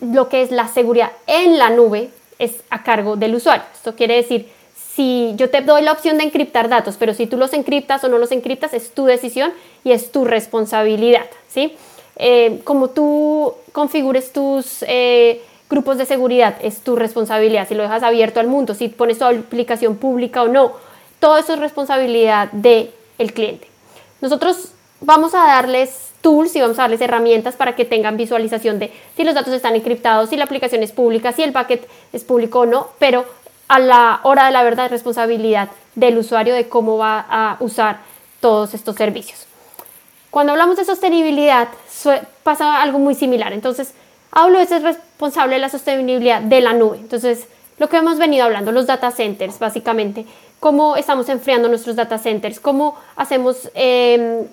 [0.00, 3.64] lo que es la seguridad en la nube, es a cargo del usuario.
[3.74, 4.48] Esto quiere decir,
[4.94, 8.08] si yo te doy la opción de encriptar datos, pero si tú los encriptas o
[8.08, 9.52] no los encriptas, es tu decisión
[9.84, 11.76] y es tu responsabilidad, ¿sí?
[12.16, 17.68] Eh, como tú configures tus eh, grupos de seguridad, es tu responsabilidad.
[17.68, 20.72] Si lo dejas abierto al mundo, si pones tu aplicación pública o no,
[21.20, 23.66] todo eso es responsabilidad del el cliente.
[24.20, 28.92] Nosotros vamos a darles tools y vamos a darles herramientas para que tengan visualización de
[29.16, 32.60] si los datos están encriptados, si la aplicación es pública, si el paquete es público
[32.60, 33.24] o no, pero
[33.68, 38.00] a la hora de la verdad es responsabilidad del usuario de cómo va a usar
[38.40, 39.46] todos estos servicios.
[40.30, 41.68] Cuando hablamos de sostenibilidad
[42.42, 43.52] pasa algo muy similar.
[43.52, 43.94] Entonces,
[44.32, 46.98] AWS es responsable de la sostenibilidad de la nube.
[46.98, 47.46] Entonces,
[47.78, 50.26] lo que hemos venido hablando, los data centers, básicamente,
[50.60, 54.46] cómo estamos enfriando nuestros data centers, cómo hacemos eh,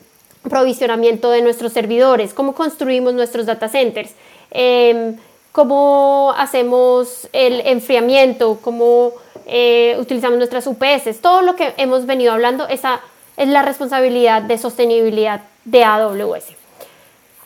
[0.49, 4.11] provisionamiento de nuestros servidores, cómo construimos nuestros data centers,
[4.51, 5.17] em,
[5.51, 9.13] cómo hacemos el enfriamiento, cómo
[9.47, 13.01] eh, utilizamos nuestras UPS, todo lo que hemos venido hablando, esa
[13.37, 16.45] es la responsabilidad de sostenibilidad de AWS.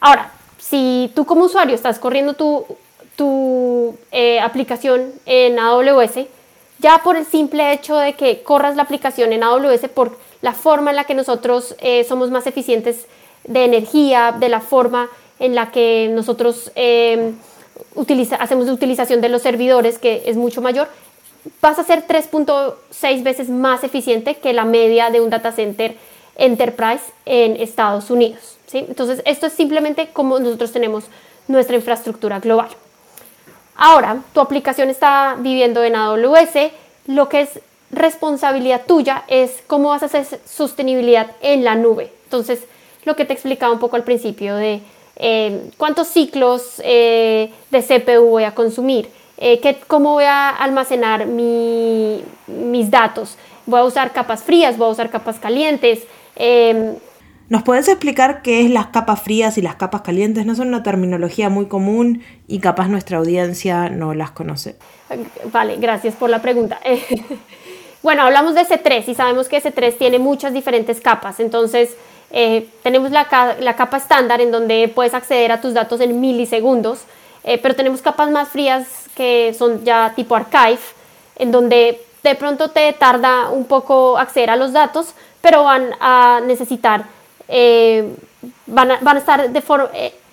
[0.01, 0.31] Ahora,
[0.69, 2.65] si tú como usuario estás corriendo tu,
[3.15, 6.27] tu eh, aplicación en AWS,
[6.79, 10.91] ya por el simple hecho de que corras la aplicación en AWS por la forma
[10.91, 13.07] en la que nosotros eh, somos más eficientes
[13.45, 17.33] de energía, de la forma en la que nosotros eh,
[18.39, 20.87] hacemos utilización de los servidores, que es mucho mayor,
[21.61, 25.95] vas a ser 3.6 veces más eficiente que la media de un data center
[26.37, 28.58] enterprise en Estados Unidos.
[28.73, 31.05] Entonces, esto es simplemente como nosotros tenemos
[31.47, 32.69] nuestra infraestructura global.
[33.75, 36.71] Ahora, tu aplicación está viviendo en AWS,
[37.07, 37.59] lo que es
[37.91, 42.11] responsabilidad tuya es cómo vas a hacer sostenibilidad en la nube.
[42.25, 42.59] Entonces,
[43.05, 44.81] lo que te explicaba un poco al principio de
[45.15, 52.91] eh, cuántos ciclos eh, de CPU voy a consumir, eh, cómo voy a almacenar mis
[52.91, 53.37] datos.
[53.65, 56.03] Voy a usar capas frías, voy a usar capas calientes.
[57.49, 60.45] ¿Nos puedes explicar qué es las capas frías y las capas calientes?
[60.45, 64.75] No son una terminología muy común y capaz nuestra audiencia no las conoce.
[65.51, 66.79] Vale, gracias por la pregunta.
[68.01, 71.41] Bueno, hablamos de C3 y sabemos que C3 tiene muchas diferentes capas.
[71.41, 71.97] Entonces,
[72.31, 77.01] eh, tenemos la, capa estándar en donde puedes acceder a tus datos en milisegundos,
[77.43, 80.79] eh, pero tenemos capas más frías que son ya tipo archive,
[81.35, 86.39] en donde de pronto te tarda un poco acceder a los datos, pero van a
[86.45, 87.03] necesitar,
[87.49, 88.15] eh,
[88.67, 89.63] van, a, estar de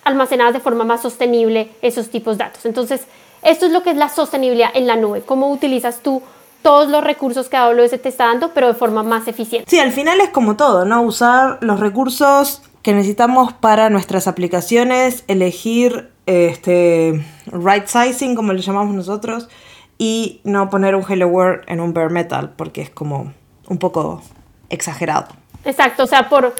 [0.04, 2.64] almacenadas de forma más sostenible esos tipos de datos.
[2.66, 3.02] Entonces,
[3.42, 6.22] esto es lo que es la sostenibilidad en la nube, cómo utilizas tú
[6.62, 9.70] todos los recursos que AWS te está dando, pero de forma más eficiente.
[9.70, 11.02] Sí, al final es como todo, ¿no?
[11.02, 18.94] Usar los recursos que necesitamos para nuestras aplicaciones, elegir este right sizing, como le llamamos
[18.94, 19.48] nosotros,
[19.96, 23.32] y no poner un Hello World en un bare metal, porque es como
[23.68, 24.22] un poco
[24.68, 25.28] exagerado.
[25.64, 26.54] Exacto, o sea, por,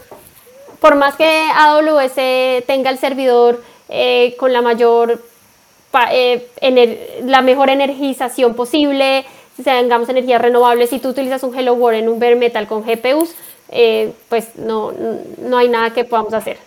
[0.81, 5.23] por más que AWS tenga el servidor eh, con la mayor,
[6.11, 9.25] eh, la mejor energización posible,
[9.57, 12.85] si tengamos energías renovables, si tú utilizas un Hello World en un bare metal con
[12.85, 13.35] GPUs,
[13.71, 14.93] eh, pues no,
[15.39, 16.59] no hay nada que podamos hacer.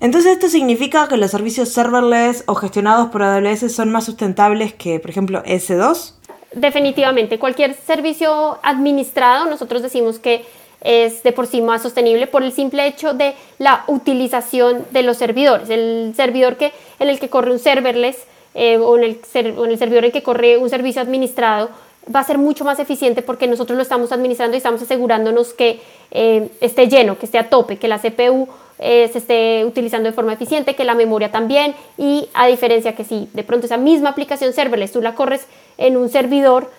[0.00, 5.00] Entonces esto significa que los servicios serverless o gestionados por AWS son más sustentables que,
[5.00, 6.12] por ejemplo, S2?
[6.52, 10.44] Definitivamente, cualquier servicio administrado, nosotros decimos que
[10.84, 15.16] es de por sí más sostenible por el simple hecho de la utilización de los
[15.16, 15.70] servidores.
[15.70, 18.18] El servidor que, en el que corre un serverless
[18.54, 21.70] eh, o, en el, en el servidor en el que corre un servicio administrado
[22.14, 25.80] va a ser mucho más eficiente porque nosotros lo estamos administrando y estamos asegurándonos que
[26.10, 28.46] eh, esté lleno, que esté a tope, que la CPU
[28.78, 33.04] eh, se esté utilizando de forma eficiente, que la memoria también y a diferencia que
[33.04, 35.46] si de pronto esa misma aplicación serverless tú la corres
[35.78, 36.70] en un servidor,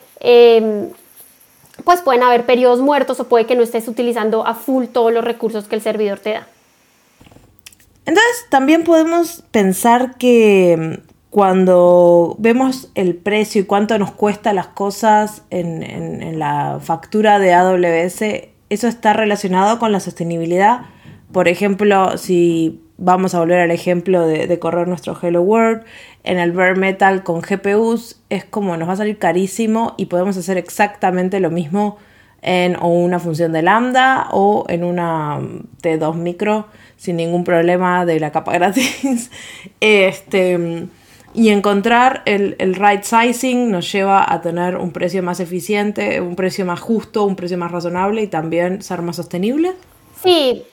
[1.86, 5.24] pues pueden haber periodos muertos o puede que no estés utilizando a full todos los
[5.24, 6.48] recursos que el servidor te da.
[8.06, 14.67] Entonces, también podemos pensar que mm, cuando vemos el precio y cuánto nos cuesta las
[14.67, 18.21] cosas en, la factura de AWS,
[18.69, 20.82] eso está relacionado con la sostenibilidad.
[21.32, 25.84] Por ejemplo, si vamos a volver al ejemplo de, correr nuestro Hello World,
[26.23, 30.38] en el bare metal con GPUs es como nos va a salir carísimo y podemos
[30.38, 31.97] hacer exactamente lo mismo
[32.41, 35.39] en una función de lambda o en una
[35.81, 39.31] T2 micro sin ningún problema de la capa gratis.
[39.79, 40.88] este,
[41.34, 46.36] y encontrar el, el right sizing nos lleva a tener un precio más eficiente, un
[46.36, 49.73] precio más justo, un precio más razonable y también ser más sostenible.
[50.23, 50.63] Sí,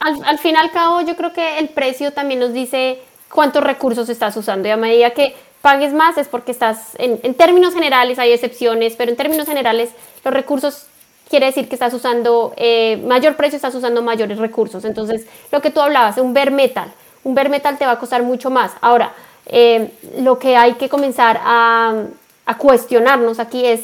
[0.00, 3.62] al, al fin y al cabo yo creo que el precio también nos dice cuántos
[3.62, 7.72] recursos estás usando y a medida que pagues más es porque estás, en, en términos
[7.72, 9.90] generales hay excepciones, pero en términos generales
[10.22, 10.86] los recursos
[11.28, 14.84] quiere decir que estás usando eh, mayor precio, estás usando mayores recursos.
[14.84, 16.92] Entonces, lo que tú hablabas, un bare metal,
[17.24, 18.72] un bare metal te va a costar mucho más.
[18.80, 19.14] Ahora,
[19.46, 22.04] eh, lo que hay que comenzar a,
[22.46, 23.80] a, cuestionarnos aquí es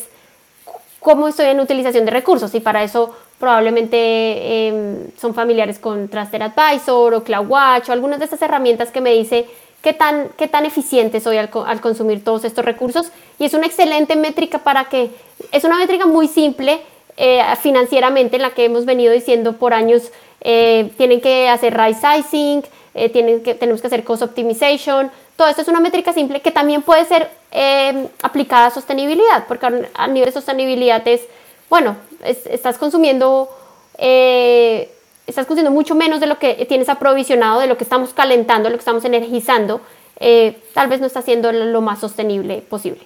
[1.00, 6.42] cómo estoy en utilización de recursos y para eso probablemente em, son familiares con Trusted
[6.42, 9.46] Advisor o CloudWatch o algunas de estas herramientas que me dice
[9.82, 13.10] qué tan, qué tan eficiente soy al, al, consumir todos estos recursos.
[13.38, 15.10] Y es una excelente métrica para que,
[15.52, 16.80] es una métrica muy simple
[17.16, 21.96] eh, financieramente en la que hemos venido diciendo por años, eh, tienen que hacer right
[21.96, 22.62] sizing,
[22.94, 25.10] eh, tienen tenemos que hacer cost optimization.
[25.36, 29.66] Todo esto es una métrica simple que también puede ser em, aplicada a sostenibilidad, porque
[29.94, 31.22] a nivel de sostenibilidad es
[31.70, 33.48] bueno, estás consumiendo...
[33.96, 34.90] Eh,
[35.26, 38.70] estás consumiendo mucho menos de lo que tienes aprovisionado, de lo que estamos calentando, de
[38.72, 39.80] lo que estamos energizando,
[40.18, 43.00] eh, tal vez no está siendo lo más sostenible posible.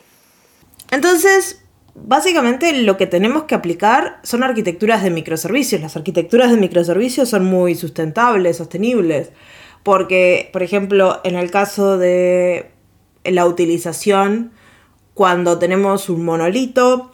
[0.91, 1.63] Entonces,
[1.95, 5.81] básicamente lo que tenemos que aplicar son arquitecturas de microservicios.
[5.81, 9.31] Las arquitecturas de microservicios son muy sustentables, sostenibles,
[9.83, 12.71] porque, por ejemplo, en el caso de
[13.25, 14.53] la utilización,
[15.15, 17.14] cuando tenemos un monolito,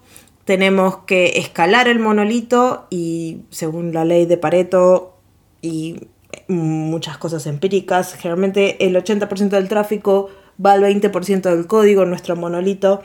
[0.51, 5.17] tenemos que escalar el monolito y según la ley de Pareto
[5.63, 6.09] y
[6.49, 10.29] muchas cosas empíricas, generalmente el 80% del tráfico
[10.61, 13.01] va al 20% del código en nuestro monolito.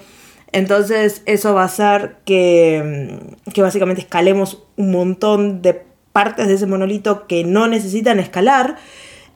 [0.54, 3.20] Entonces eso va a hacer que,
[3.54, 8.78] que básicamente escalemos un montón de partes de ese monolito que no necesitan escalar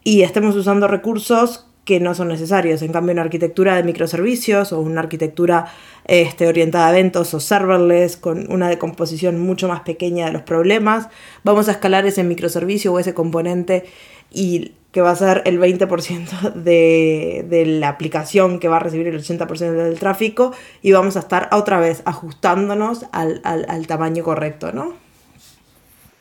[0.04, 2.84] y estemos usando recursos que no son necesarios.
[2.84, 5.74] En cambio, una arquitectura de microservicios o una arquitectura
[6.06, 11.08] este, orientada a eventos o serverless con una decomposición mucho más pequeña de los problemas,
[11.44, 13.86] vamos a escalar ese microservicio o ese componente
[14.30, 19.20] y que va a ser el 20% de, la aplicación que va a recibir el
[19.20, 24.72] 80% del tráfico y vamos a estar otra vez ajustándonos al, al, al tamaño correcto,
[24.72, 24.94] ¿no?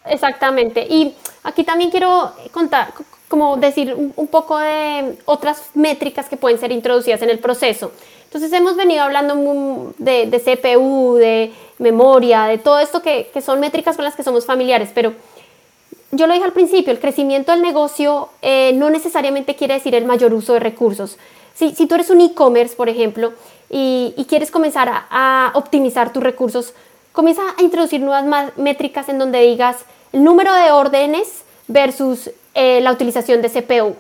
[0.07, 0.87] Exactamente.
[0.89, 2.95] Y aquí también quiero contar,
[3.29, 7.93] como decir un, poco de otras métricas que pueden ser introducidas en el proceso.
[8.25, 13.61] Entonces hemos venido hablando de, de CPU, de memoria, de todo esto que, que, son
[13.61, 15.13] métricas con las que somos familiares, pero
[16.11, 20.07] yo lo dije al principio, el crecimiento del negocio eh, no necesariamente quiere decir el
[20.07, 21.19] mayor uso de recursos.
[21.55, 23.35] Si, si tú eres un e-commerce, por ejemplo,
[23.69, 26.73] y, y quieres comenzar a, a, optimizar tus recursos,
[27.13, 29.77] comienza a introducir nuevas métricas en donde digas
[30.13, 33.95] el número de órdenes versus eh, la utilización de CPU.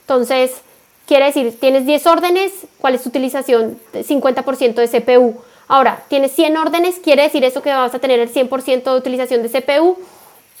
[0.00, 0.62] Entonces,
[1.06, 3.78] quiere decir, tienes 10 órdenes, ¿cuál es tu utilización?
[3.92, 5.36] 50% de CPU.
[5.68, 9.44] Ahora, tienes 100 órdenes, quiere decir eso que vas a tener el 100% de utilización
[9.44, 9.96] de CPU.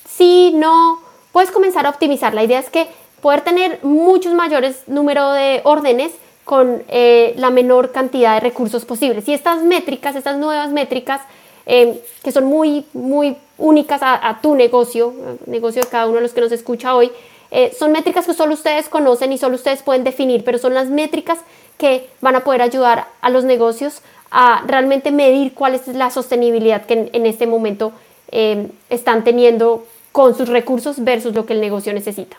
[0.08, 1.00] Si no,
[1.32, 2.34] puedes comenzar a optimizar.
[2.34, 2.86] La idea es que
[3.20, 6.12] poder tener muchos mayores número de órdenes
[6.44, 9.26] con eh, la menor cantidad de recursos posibles.
[9.26, 11.20] Y estas métricas, estas nuevas métricas,
[11.66, 15.12] eh, que son muy, muy únicas a, tu negocio,
[15.46, 17.10] negocio de cada uno de los que nos escucha hoy.
[17.50, 20.88] Eh, son métricas que solo ustedes conocen y solo ustedes pueden definir, pero son las
[20.88, 21.38] métricas
[21.76, 26.84] que van a poder ayudar a los negocios a realmente medir cuál es la sostenibilidad
[26.84, 27.92] que en, este momento
[28.30, 32.36] eh, están teniendo con sus recursos versus lo que el negocio necesita.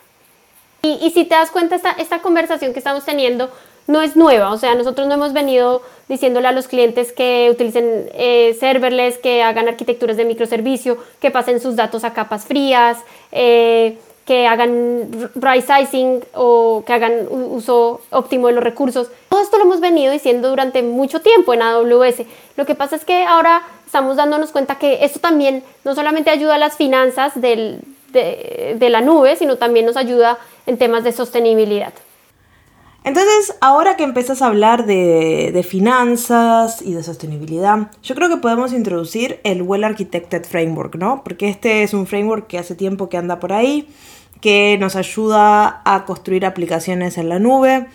[0.82, 3.49] Y, si te das cuenta, esta, esta conversación que estamos teniendo
[3.89, 8.07] no es nueva, o sea, nosotros no hemos venido diciéndole a los clientes que utilicen
[8.13, 12.99] eh, serverless, que hagan arquitecturas de microservicio, que pasen sus datos a capas frías,
[13.31, 19.09] eh, que hagan right sizing o que hagan uso óptimo de los recursos.
[19.27, 22.25] Todo esto lo hemos venido diciendo durante mucho tiempo en AWS.
[22.57, 26.55] Lo que pasa es que ahora estamos dándonos cuenta que esto también no solamente ayuda
[26.55, 27.79] a las finanzas de
[28.13, 30.37] la nube, sino también nos ayuda
[30.67, 31.93] en temas de sostenibilidad.
[33.04, 38.74] Entonces, ahora que empiezas a hablar de, finanzas y de sostenibilidad, yo creo que podemos
[38.74, 41.24] introducir el Well Architected Framework, ¿no?
[41.24, 43.88] Porque este es un framework que hace tiempo que anda por ahí,
[44.41, 47.88] que nos ayuda a construir aplicaciones en la nube.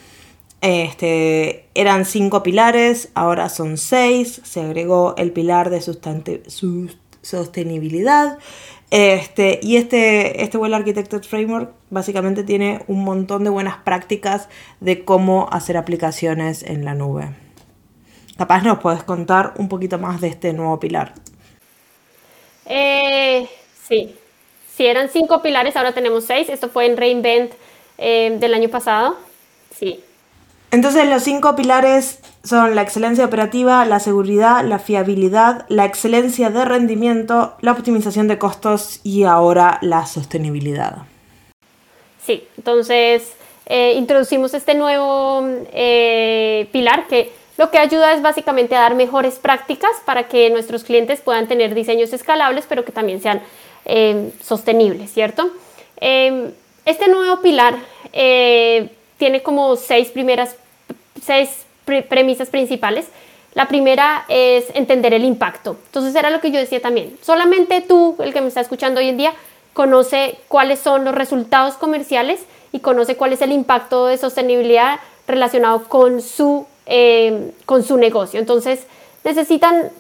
[0.63, 4.41] Este, eran cinco pilares, ahora son seis.
[4.45, 5.83] Se agregó el pilar de
[7.23, 8.39] sostenibilidad.
[8.91, 14.49] Este, y este, este Well Architected Framework básicamente tiene un montón de buenas prácticas
[14.80, 17.30] de cómo hacer aplicaciones en la nube.
[18.37, 21.14] Capaz nos puedes contar un poquito más de este nuevo pilar.
[22.66, 23.49] Eh,
[23.89, 24.16] sí,
[24.76, 26.49] si eran cinco pilares, ahora tenemos seis.
[26.49, 27.53] Esto fue en Reinvent
[27.99, 29.16] eh, del año pasado.
[29.76, 30.03] Sí.
[30.70, 36.64] Entonces los cinco pilares son la excelencia operativa, la seguridad, la fiabilidad, la excelencia de
[36.64, 40.99] rendimiento, la optimización de costos y ahora la sostenibilidad.
[42.24, 43.32] Sí, entonces
[43.66, 45.42] eh, introducimos este nuevo
[45.72, 50.84] eh, pilar que lo que ayuda es básicamente a dar mejores prácticas para que nuestros
[50.84, 53.40] clientes puedan tener diseños escalables, pero que también sean
[53.84, 55.51] eh, sostenibles, ¿cierto?
[56.01, 57.76] este nuevo pilar
[59.16, 60.55] tiene como seis primeras
[61.22, 63.07] seis premisas principales.
[63.55, 65.76] La primera es entender el impacto.
[65.87, 67.16] Entonces era lo que yo decía también.
[67.22, 69.32] Solamente tú, el que me está escuchando hoy en día,
[69.72, 72.41] conoce cuáles son los resultados comerciales
[72.72, 78.41] y conoce cuál es el impacto de sostenibilidad relacionado con su, eh, con su negocio.
[78.41, 78.87] Entonces
[79.22, 79.91] necesitan,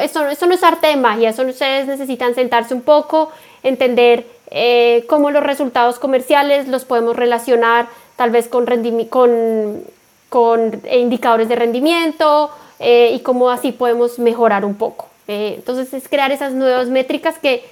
[0.00, 3.30] eso, eso no es arte de magia, eso ustedes necesitan sentarse un poco,
[3.62, 8.66] entender eh, cómo los resultados comerciales los podemos relacionar tal vez con,
[9.10, 9.84] con
[10.28, 15.08] con indicadores de rendimiento eh, y cómo así podemos mejorar un poco.
[15.26, 17.64] Eh, entonces es crear esas nuevas métricas que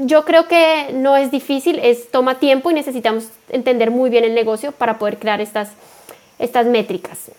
[0.00, 4.34] yo creo que no es difícil, es toma tiempo y necesitamos entender muy bien el
[4.34, 5.70] negocio para poder crear estas,
[6.38, 7.30] estas métricas.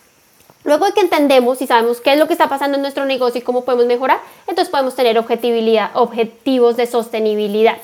[0.64, 3.40] Luego de que entendemos y sabemos qué es lo que está pasando en nuestro negocio
[3.40, 7.78] y cómo podemos mejorar, entonces podemos tener objetividad, objetivos de sostenibilidad.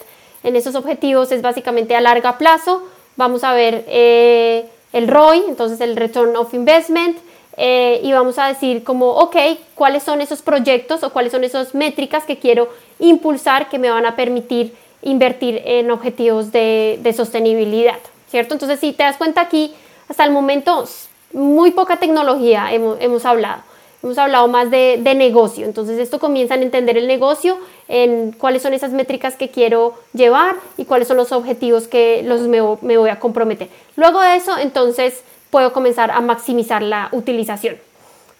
[0.45, 2.85] En esos objetivos es básicamente a largo plazo,
[3.16, 7.18] vamos a ver eh, el ROI, entonces el Return of Investment,
[7.57, 9.36] eh, y vamos a decir como, ok,
[9.74, 12.68] cuáles son esos proyectos o cuáles son esas métricas que quiero
[13.01, 17.99] impulsar que me van a permitir invertir en objetivos de, sostenibilidad,
[18.30, 18.55] ¿cierto?
[18.55, 19.74] Entonces, si te das cuenta aquí,
[20.09, 20.84] hasta el momento,
[21.32, 23.62] muy poca tecnología hemos hablado
[24.09, 25.66] hemos hablado más de, negocio.
[25.66, 30.56] Entonces esto comienza a entender el negocio, en cuáles son esas métricas que quiero llevar
[30.76, 33.68] y cuáles son los objetivos que los me, voy a comprometer.
[33.96, 37.76] Luego de eso, entonces puedo comenzar a maximizar la utilización.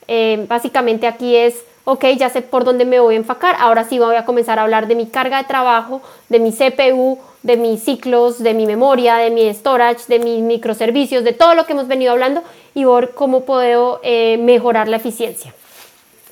[0.07, 3.99] Eh, básicamente aquí es, ok, ya sé por dónde me voy a enfocar, ahora sí
[3.99, 7.83] voy a comenzar a hablar de mi carga de trabajo, de mi CPU, de mis
[7.83, 11.89] ciclos, de mi memoria, de mi storage, de mis microservicios, de todo lo que hemos
[11.89, 12.43] venido hablando
[12.75, 15.55] y ver cómo puedo eh, mejorar la eficiencia.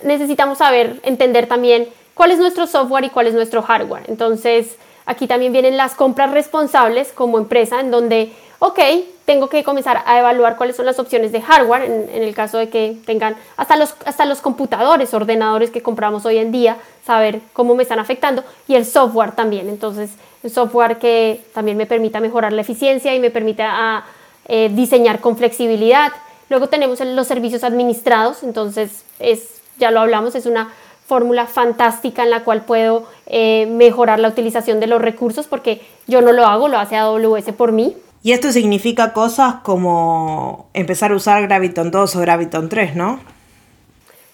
[0.03, 4.05] Necesitamos saber, entender también cuál es nuestro software y cuál es nuestro hardware.
[4.09, 4.77] Entonces,
[5.07, 8.81] aquí también vienen las compras responsables como empresa, en donde, ok,
[9.25, 12.69] tengo que comenzar a evaluar cuáles son las opciones de hardware, en, el caso de
[12.69, 17.75] que tengan hasta los, hasta los computadores, ordenadores que compramos hoy en día, saber cómo
[17.75, 19.69] me están afectando, y el software también.
[19.69, 20.11] Entonces,
[20.49, 24.05] software que también me permita mejorar la eficiencia y me permita ah,
[24.47, 26.13] eh, diseñar con flexibilidad.
[26.49, 30.73] Luego tenemos los servicios administrados, entonces es, ya lo hablamos, es una
[31.07, 36.21] fórmula fantástica en la cual puedo eh, mejorar la utilización de los recursos porque yo
[36.21, 37.97] no lo hago, lo hace AWS por mí.
[38.23, 43.21] Y esto significa cosas como empezar a usar Graviton 2 o Graviton 3, ¿no?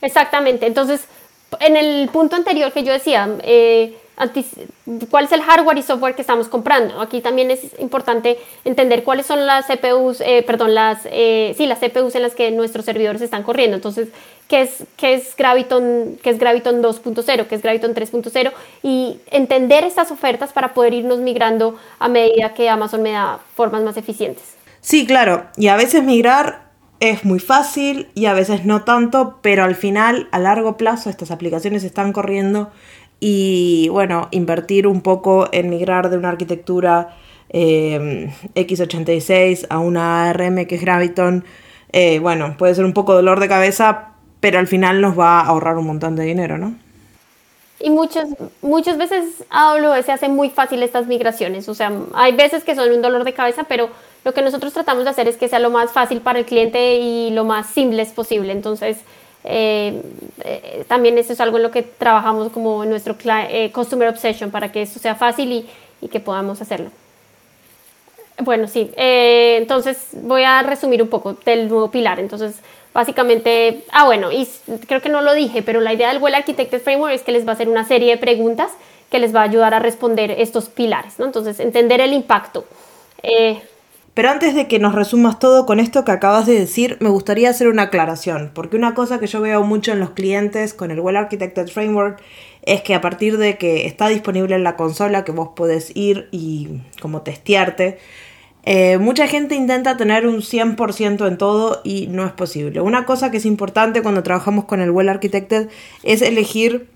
[0.01, 1.07] Exactamente, entonces
[1.61, 3.97] en el punto anterior que yo decía, eh,
[5.11, 7.01] cuál es el hardware y software que estamos comprando.
[7.01, 11.79] Aquí también es importante entender cuáles son las CPUs, eh, perdón, las, eh, sí, las
[11.81, 13.77] CPUs en las que nuestros servidores están corriendo.
[13.77, 14.09] Entonces,
[14.49, 18.53] ¿qué es, qué es Graviton, qué es Graviton 2.0, qué es Graviton 3.0?
[18.83, 23.83] Y entender estas ofertas para poder irnos migrando a medida que Amazon me da formas
[23.83, 24.57] más eficientes.
[24.81, 25.47] Sí, claro.
[25.57, 30.29] Y a veces migrar es muy fácil y a veces no tanto, pero al final,
[30.31, 32.71] a largo plazo, estas aplicaciones están corriendo
[33.25, 37.17] y bueno, invertir un poco en migrar de una arquitectura
[37.51, 41.45] eh, x86 a una ARM que es Graviton,
[41.93, 45.47] eh, bueno, puede ser un poco dolor de cabeza, pero al final nos va a
[45.47, 46.75] ahorrar un montón de dinero, ¿no?
[47.79, 48.29] Y muchas,
[48.61, 53.03] muchas veces AWS hace muy fácil estas migraciones, o sea, hay veces que son un
[53.03, 53.89] dolor de cabeza, pero
[54.25, 56.97] lo que nosotros tratamos de hacer es que sea lo más fácil para el cliente
[56.97, 58.53] y lo más simple posible.
[58.53, 58.99] Entonces,
[59.45, 60.03] eh,
[60.45, 64.71] eh, también eso es algo en lo que trabajamos como nuestro eh, Customer Obsession para
[64.71, 65.69] que esto sea fácil y,
[66.01, 66.91] y que podamos hacerlo.
[68.39, 72.19] Bueno, sí, entonces voy a resumir un poco del nuevo pilar.
[72.19, 72.57] Entonces,
[72.93, 74.49] básicamente, ah, bueno, y
[74.89, 77.47] creo que no lo dije, pero la idea del Well Architected Framework es que les
[77.47, 78.73] va a hacer una serie de preguntas
[79.11, 81.27] que les va a ayudar a responder estos pilares, ¿no?
[81.27, 82.65] Entonces, entender el impacto.
[84.15, 87.49] Pero antes de que nos resumas todo con esto que acabas de decir, me gustaría
[87.49, 91.01] hacer una aclaración, porque una cosa que yo veo mucho en los clientes con el
[91.01, 92.21] Well Architected Framework
[92.63, 96.29] es que a partir de que está disponible en la consola, que vos podés ir
[96.31, 97.99] y como testearte,
[98.65, 102.81] eh, mucha gente intenta tener un 100% en todo y no es posible.
[102.83, 105.69] Una cosa que es importante cuando trabajamos con el Well Architected
[106.03, 106.89] es elegir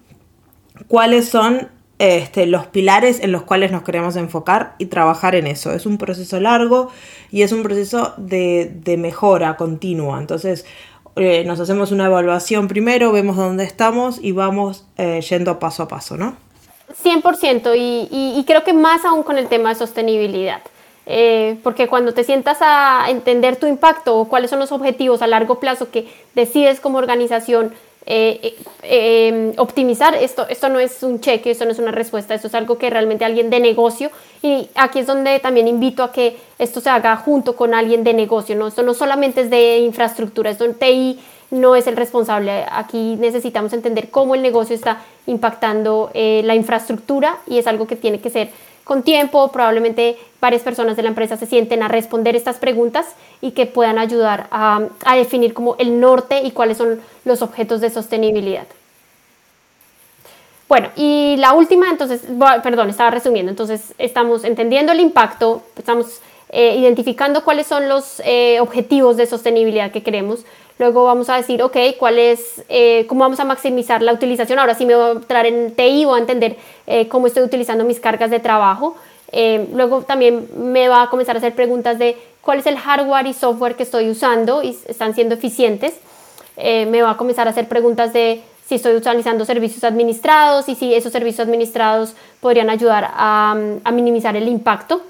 [0.87, 5.73] cuáles son este, los pilares en los cuales nos queremos enfocar y trabajar en eso.
[5.73, 6.91] Es un proceso largo
[7.31, 10.19] y es un proceso de, mejora continua.
[10.19, 10.67] Entonces,
[11.17, 15.89] eh, nos hacemos una evaluación primero, vemos dónde estamos y vamos eh, yendo paso a
[15.89, 16.37] paso, ¿no?
[17.03, 20.61] 100% y, y, creo que más aún con el tema de sostenibilidad.
[21.09, 25.29] Eh, porque cuando te sientas a entender tu impacto o cuáles son los objetivos a
[25.29, 27.73] largo plazo que decides como organización
[28.09, 28.55] eh,
[28.85, 32.47] eh, em, optimizar, esto, esto no es un cheque, esto no es una respuesta, esto
[32.47, 34.11] es algo que realmente alguien de negocio,
[34.43, 38.15] y aquí es donde también invito a que esto se haga junto con alguien de
[38.15, 38.69] negocio, ¿no?
[38.69, 41.19] esto no solamente es de infraestructura, esto en TI
[41.51, 47.39] no es el responsable, aquí necesitamos entender cómo el negocio está impactando eh, la infraestructura
[47.49, 48.51] y es algo que tiene que ser
[48.87, 53.05] con tiempo, probablemente varias personas de la empresa se sienten a responder estas preguntas
[53.41, 57.91] y que puedan ayudar a, definir como el norte y cuáles son los objetos de
[57.91, 58.69] sostenibilidad.
[60.69, 62.23] Bueno, y la última, entonces,
[62.63, 66.21] perdón, estaba resumiendo, entonces estamos entendiendo el impacto, estamos
[66.51, 70.45] eh, identificando cuáles son los eh, objetivos de sostenibilidad que queremos,
[70.79, 74.59] Luego vamos a decir, ok, ¿cuál es, eh, cómo vamos a maximizar la utilización?
[74.59, 76.57] Ahora sí me voy a entrar en TI, voy a entender
[76.87, 78.95] eh, cómo estoy utilizando mis cargas de trabajo.
[79.33, 83.27] Eh, luego también me va a comenzar a hacer preguntas de cuál es el hardware
[83.27, 85.95] y software que estoy usando y están siendo eficientes.
[86.57, 90.95] me va a comenzar a hacer preguntas de si estoy utilizando servicios administrados y si
[90.95, 95.01] esos servicios administrados podrían ayudar a, a minimizar el impacto.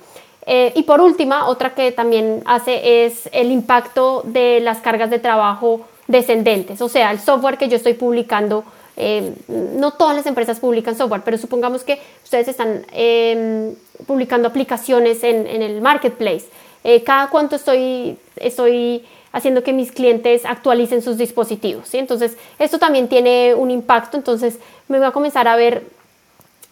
[0.47, 5.19] Eh, y por última, otra que también hace es el impacto de las cargas de
[5.19, 8.65] trabajo descendentes, o sea, el software que yo estoy publicando.
[8.99, 13.75] Eh, no todas las empresas publican software, pero supongamos que ustedes están em,
[14.07, 16.47] publicando aplicaciones en, el marketplace.
[16.83, 21.89] Eh, cada cuánto estoy, estoy haciendo que mis clientes actualicen sus dispositivos.
[21.89, 21.99] ¿sí?
[21.99, 24.17] Entonces, esto también tiene un impacto.
[24.17, 25.83] Entonces, me voy a comenzar a ver,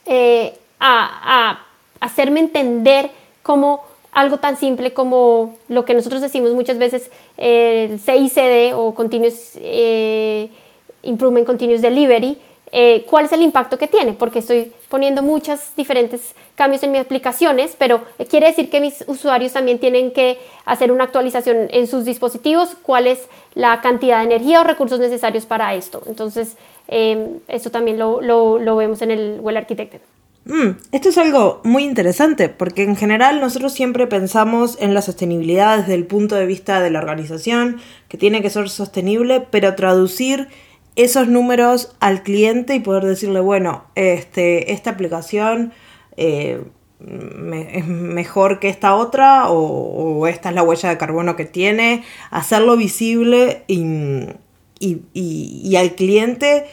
[0.06, 0.50] a,
[0.80, 1.66] a
[2.00, 3.10] hacerme entender
[3.44, 9.52] como algo tan simple como lo que nosotros decimos muchas veces, el CICD o Continuous
[9.56, 10.48] eh,
[11.02, 12.38] Improvement Continuous Delivery,
[12.72, 17.02] eh, cuál es el impacto que tiene, porque estoy poniendo muchos diferentes cambios en mis
[17.02, 22.04] aplicaciones, pero quiere decir que mis usuarios también tienen que hacer una actualización en sus
[22.04, 26.02] dispositivos, cuál es la cantidad de energía o recursos necesarios para esto.
[26.06, 26.56] Entonces,
[26.88, 30.00] eh, esto también lo, lo, lo, vemos en el Well Architected.
[30.46, 35.78] Mm, esto es algo muy interesante porque en general nosotros siempre pensamos en la sostenibilidad
[35.78, 37.78] desde el punto de vista de la organización,
[38.08, 40.48] que tiene que ser sostenible, pero traducir
[40.96, 45.72] esos números al cliente y poder decirle, bueno, este, esta aplicación
[46.16, 46.62] eh,
[47.00, 52.76] es mejor que esta otra o, esta es la huella de carbono que tiene, hacerlo
[52.76, 54.28] visible y,
[54.78, 56.66] y al cliente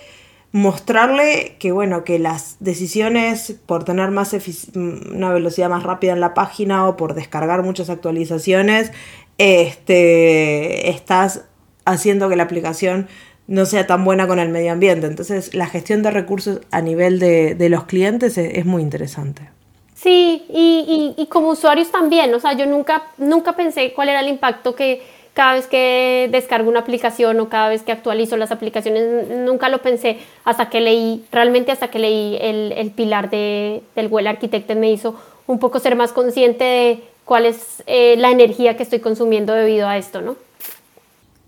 [0.52, 4.36] mostrarle que bueno que las decisiones por tener más
[4.76, 8.92] una velocidad más rápida en la página o por descargar muchas actualizaciones
[9.38, 11.46] este estás
[11.86, 13.08] haciendo que la aplicación
[13.48, 15.08] no sea tan buena con el medio ambiente.
[15.08, 19.50] Entonces la gestión de recursos a nivel de, los clientes es, muy interesante.
[19.94, 24.30] Sí, y, y, como usuarios también, o sea, yo nunca, nunca pensé cuál era el
[24.30, 25.02] impacto que
[25.34, 29.82] cada vez que descargo una aplicación o cada vez que actualizo las aplicaciones, nunca lo
[29.82, 34.78] pensé hasta que leí, realmente hasta que leí el, el pilar de, del Well Architected
[34.78, 35.16] me hizo
[35.48, 39.88] un poco ser más consciente de cuál es eh, la energía que estoy consumiendo debido
[39.88, 40.36] a esto, ¿no?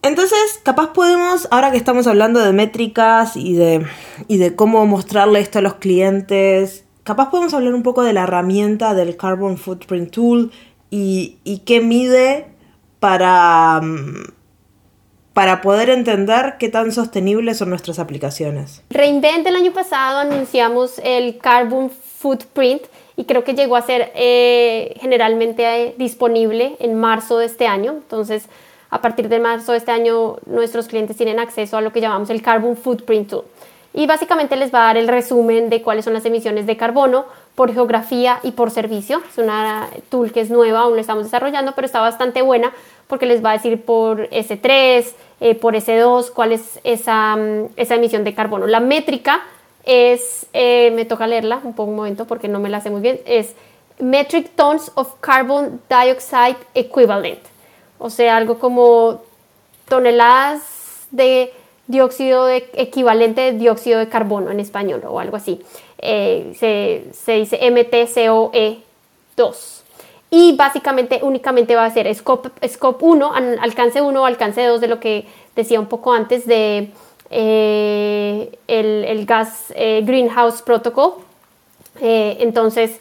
[0.01, 3.85] Entonces, capaz podemos, ahora que estamos hablando de métricas y de,
[4.27, 8.23] y de cómo mostrarle esto a los clientes, capaz podemos hablar un poco de la
[8.23, 10.51] herramienta del Carbon Footprint Tool
[10.89, 12.52] y, y qué mide
[13.03, 13.81] para,
[15.33, 18.81] para poder entender qué tan sostenibles son nuestras aplicaciones.
[18.89, 22.83] Reinvent el año pasado anunciamos el Carbon Footprint
[23.17, 27.91] y creo que llegó a ser eh, generalmente eh, disponible en marzo de este año.
[27.91, 28.45] Entonces,
[28.89, 32.29] a partir de marzo de este año, nuestros clientes tienen acceso a lo que llamamos
[32.29, 33.43] el Carbon Footprint Tool.
[33.93, 37.25] Y básicamente les va a dar el resumen de cuáles son las emisiones de carbono
[37.55, 39.21] por geografía y por servicio.
[39.29, 42.73] Es una tool que es nueva, aún lo estamos desarrollando, pero está bastante buena
[43.07, 47.95] porque les va a decir por S3, eh, por S2, cuál es esa, mm, esa
[47.95, 48.65] emisión de carbono.
[48.65, 49.43] La métrica
[49.85, 53.01] es, eh, me toca leerla un poco un momento porque no me la sé muy
[53.01, 53.53] bien, es
[53.99, 57.39] Metric Tons of Carbon Dioxide Equivalent,
[57.99, 59.21] o sea, algo como
[59.87, 61.53] toneladas de
[61.87, 65.61] dióxido de, equivalente de dióxido de carbono en español o algo así.
[66.05, 69.55] Eh, se, se, dice MTCOE2.
[70.29, 74.99] Y básicamente únicamente va a ser scope, scope 1, alcance 1 alcance 2 de lo
[74.99, 75.25] que
[75.55, 76.89] decía un poco antes de
[77.29, 81.13] eh, el, gas eh, greenhouse protocol.
[82.01, 82.99] Eh, entonces,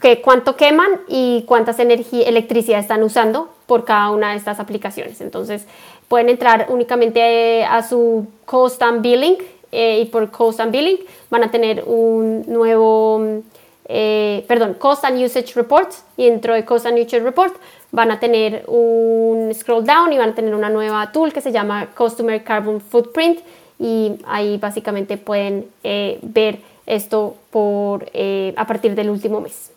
[0.00, 5.20] que cuánto queman y cuántas energía, electricidad están usando por cada una de estas aplicaciones.
[5.20, 5.66] Entonces,
[6.08, 9.36] pueden entrar únicamente a su cost and billing
[9.70, 10.98] y por cost and billing
[11.30, 13.42] van a tener un nuevo,
[13.84, 17.54] perdón, cost and usage report y dentro de cost and usage report
[17.90, 21.52] van a tener un scroll down y van a tener una nueva tool que se
[21.52, 23.40] llama Customer Carbon Footprint
[23.78, 29.70] y ahí básicamente pueden eh, ver esto por, eh, a partir del último mes.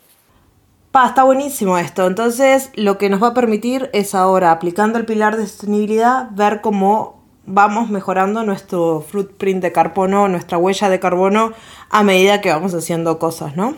[0.91, 2.05] Pa, está buenísimo esto.
[2.05, 6.59] Entonces, lo que nos va a permitir es ahora, aplicando el pilar de sostenibilidad, ver
[6.59, 11.53] cómo vamos mejorando nuestro footprint de carbono, nuestra huella de carbono,
[11.89, 13.75] a medida que vamos haciendo cosas, ¿no?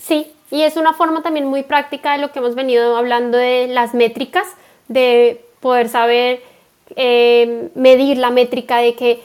[0.00, 3.68] Sí, y es una forma también muy práctica de lo que hemos venido hablando de
[3.68, 4.46] las métricas,
[4.88, 6.42] de poder saber
[6.96, 9.20] eh, medir la métrica de que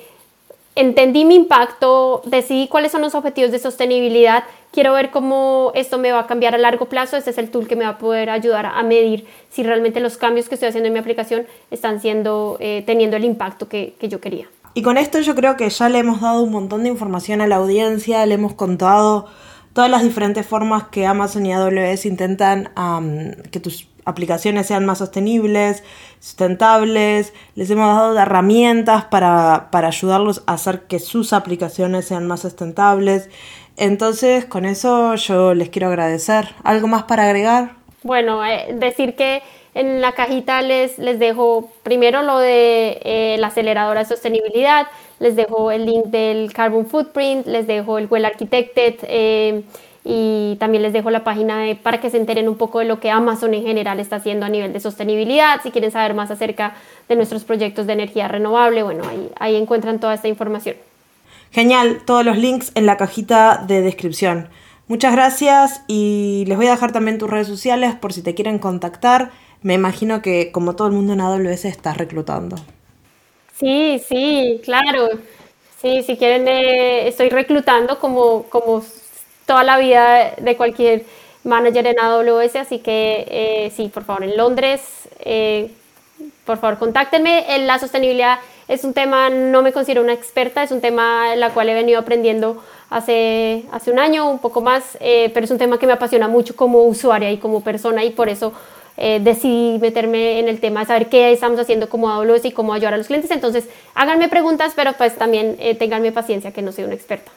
[0.76, 6.12] entendí mi impacto, decidí cuáles son los objetivos de sostenibilidad, quiero ver cómo esto me
[6.12, 8.30] va a cambiar a largo plazo, este es el tool que me va a poder
[8.30, 12.58] ayudar a medir si realmente los cambios que estoy haciendo en mi aplicación están siendo,
[12.60, 14.48] eh, teniendo el impacto que, yo quería.
[14.74, 17.48] Y con esto yo creo que ya le hemos dado un montón de información a
[17.48, 19.28] la audiencia, le hemos contado
[19.74, 22.72] todas las diferentes formas que Amazon y AWS intentan
[23.52, 25.84] que tus aplicaciones sean más sostenibles,
[26.20, 33.30] sustentables, les hemos dado herramientas para, ayudarlos a hacer que sus aplicaciones sean más sustentables.
[33.78, 36.49] Entonces, con eso yo les quiero agradecer.
[36.64, 37.76] ¿Algo más para agregar?
[38.04, 39.41] Bueno, eh, decir que
[39.74, 44.88] en la cajita les, les dejo primero lo de eh, la aceleradora de sostenibilidad,
[45.20, 48.95] les dejo el link del Carbon Footprint, les dejo el Well Architected.
[49.04, 49.64] Eh,
[50.06, 52.99] y también les dejo la página de, para que se enteren un poco de lo
[52.99, 55.62] que Amazon en general está haciendo a nivel de sostenibilidad.
[55.64, 56.76] Si quieren saber más acerca
[57.08, 60.76] de nuestros proyectos de energía renovable, bueno, ahí, ahí encuentran toda esta información.
[61.51, 64.49] Genial, todos los links en la cajita de descripción.
[64.88, 68.60] Muchas gracias y les voy a dejar también tus redes sociales por si te quieren
[68.60, 69.32] contactar.
[69.62, 72.58] Me imagino que como todo el mundo en AWS estás reclutando.
[73.56, 75.08] Sí, sí, claro.
[75.82, 78.84] Sí, si quieren, eh, estoy reclutando como, como
[79.46, 81.04] toda la vida de cualquier
[81.44, 84.82] manager en AWS, así que eh, sí, por favor, en Londres,
[85.20, 85.72] eh,
[86.46, 87.46] por favor, contáctenme.
[87.60, 91.50] La sostenibilidad es un tema, no me considero una experta, es un tema en la
[91.50, 95.58] cual he venido aprendiendo hace, hace un año, un poco más, eh, pero es un
[95.58, 98.54] tema que me apasiona mucho como usuaria y como persona y por eso
[98.96, 102.94] decidí meterme en el tema de saber qué estamos haciendo como AWS y cómo ayudar
[102.94, 103.32] a los clientes.
[103.32, 107.32] Entonces, háganme preguntas, pero pues también tenganme paciencia que no soy una experta.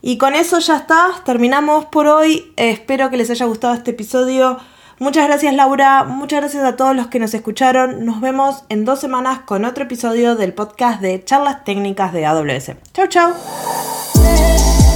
[0.00, 2.52] Y con eso ya está, terminamos por hoy.
[2.56, 4.58] espero que les haya gustado este episodio.
[5.00, 8.04] Muchas gracias Laura, muchas gracias a todos los que nos escucharon.
[8.04, 12.72] Nos vemos en dos semanas con otro episodio del podcast de charlas técnicas de AWS.
[12.92, 14.87] Chau, chau.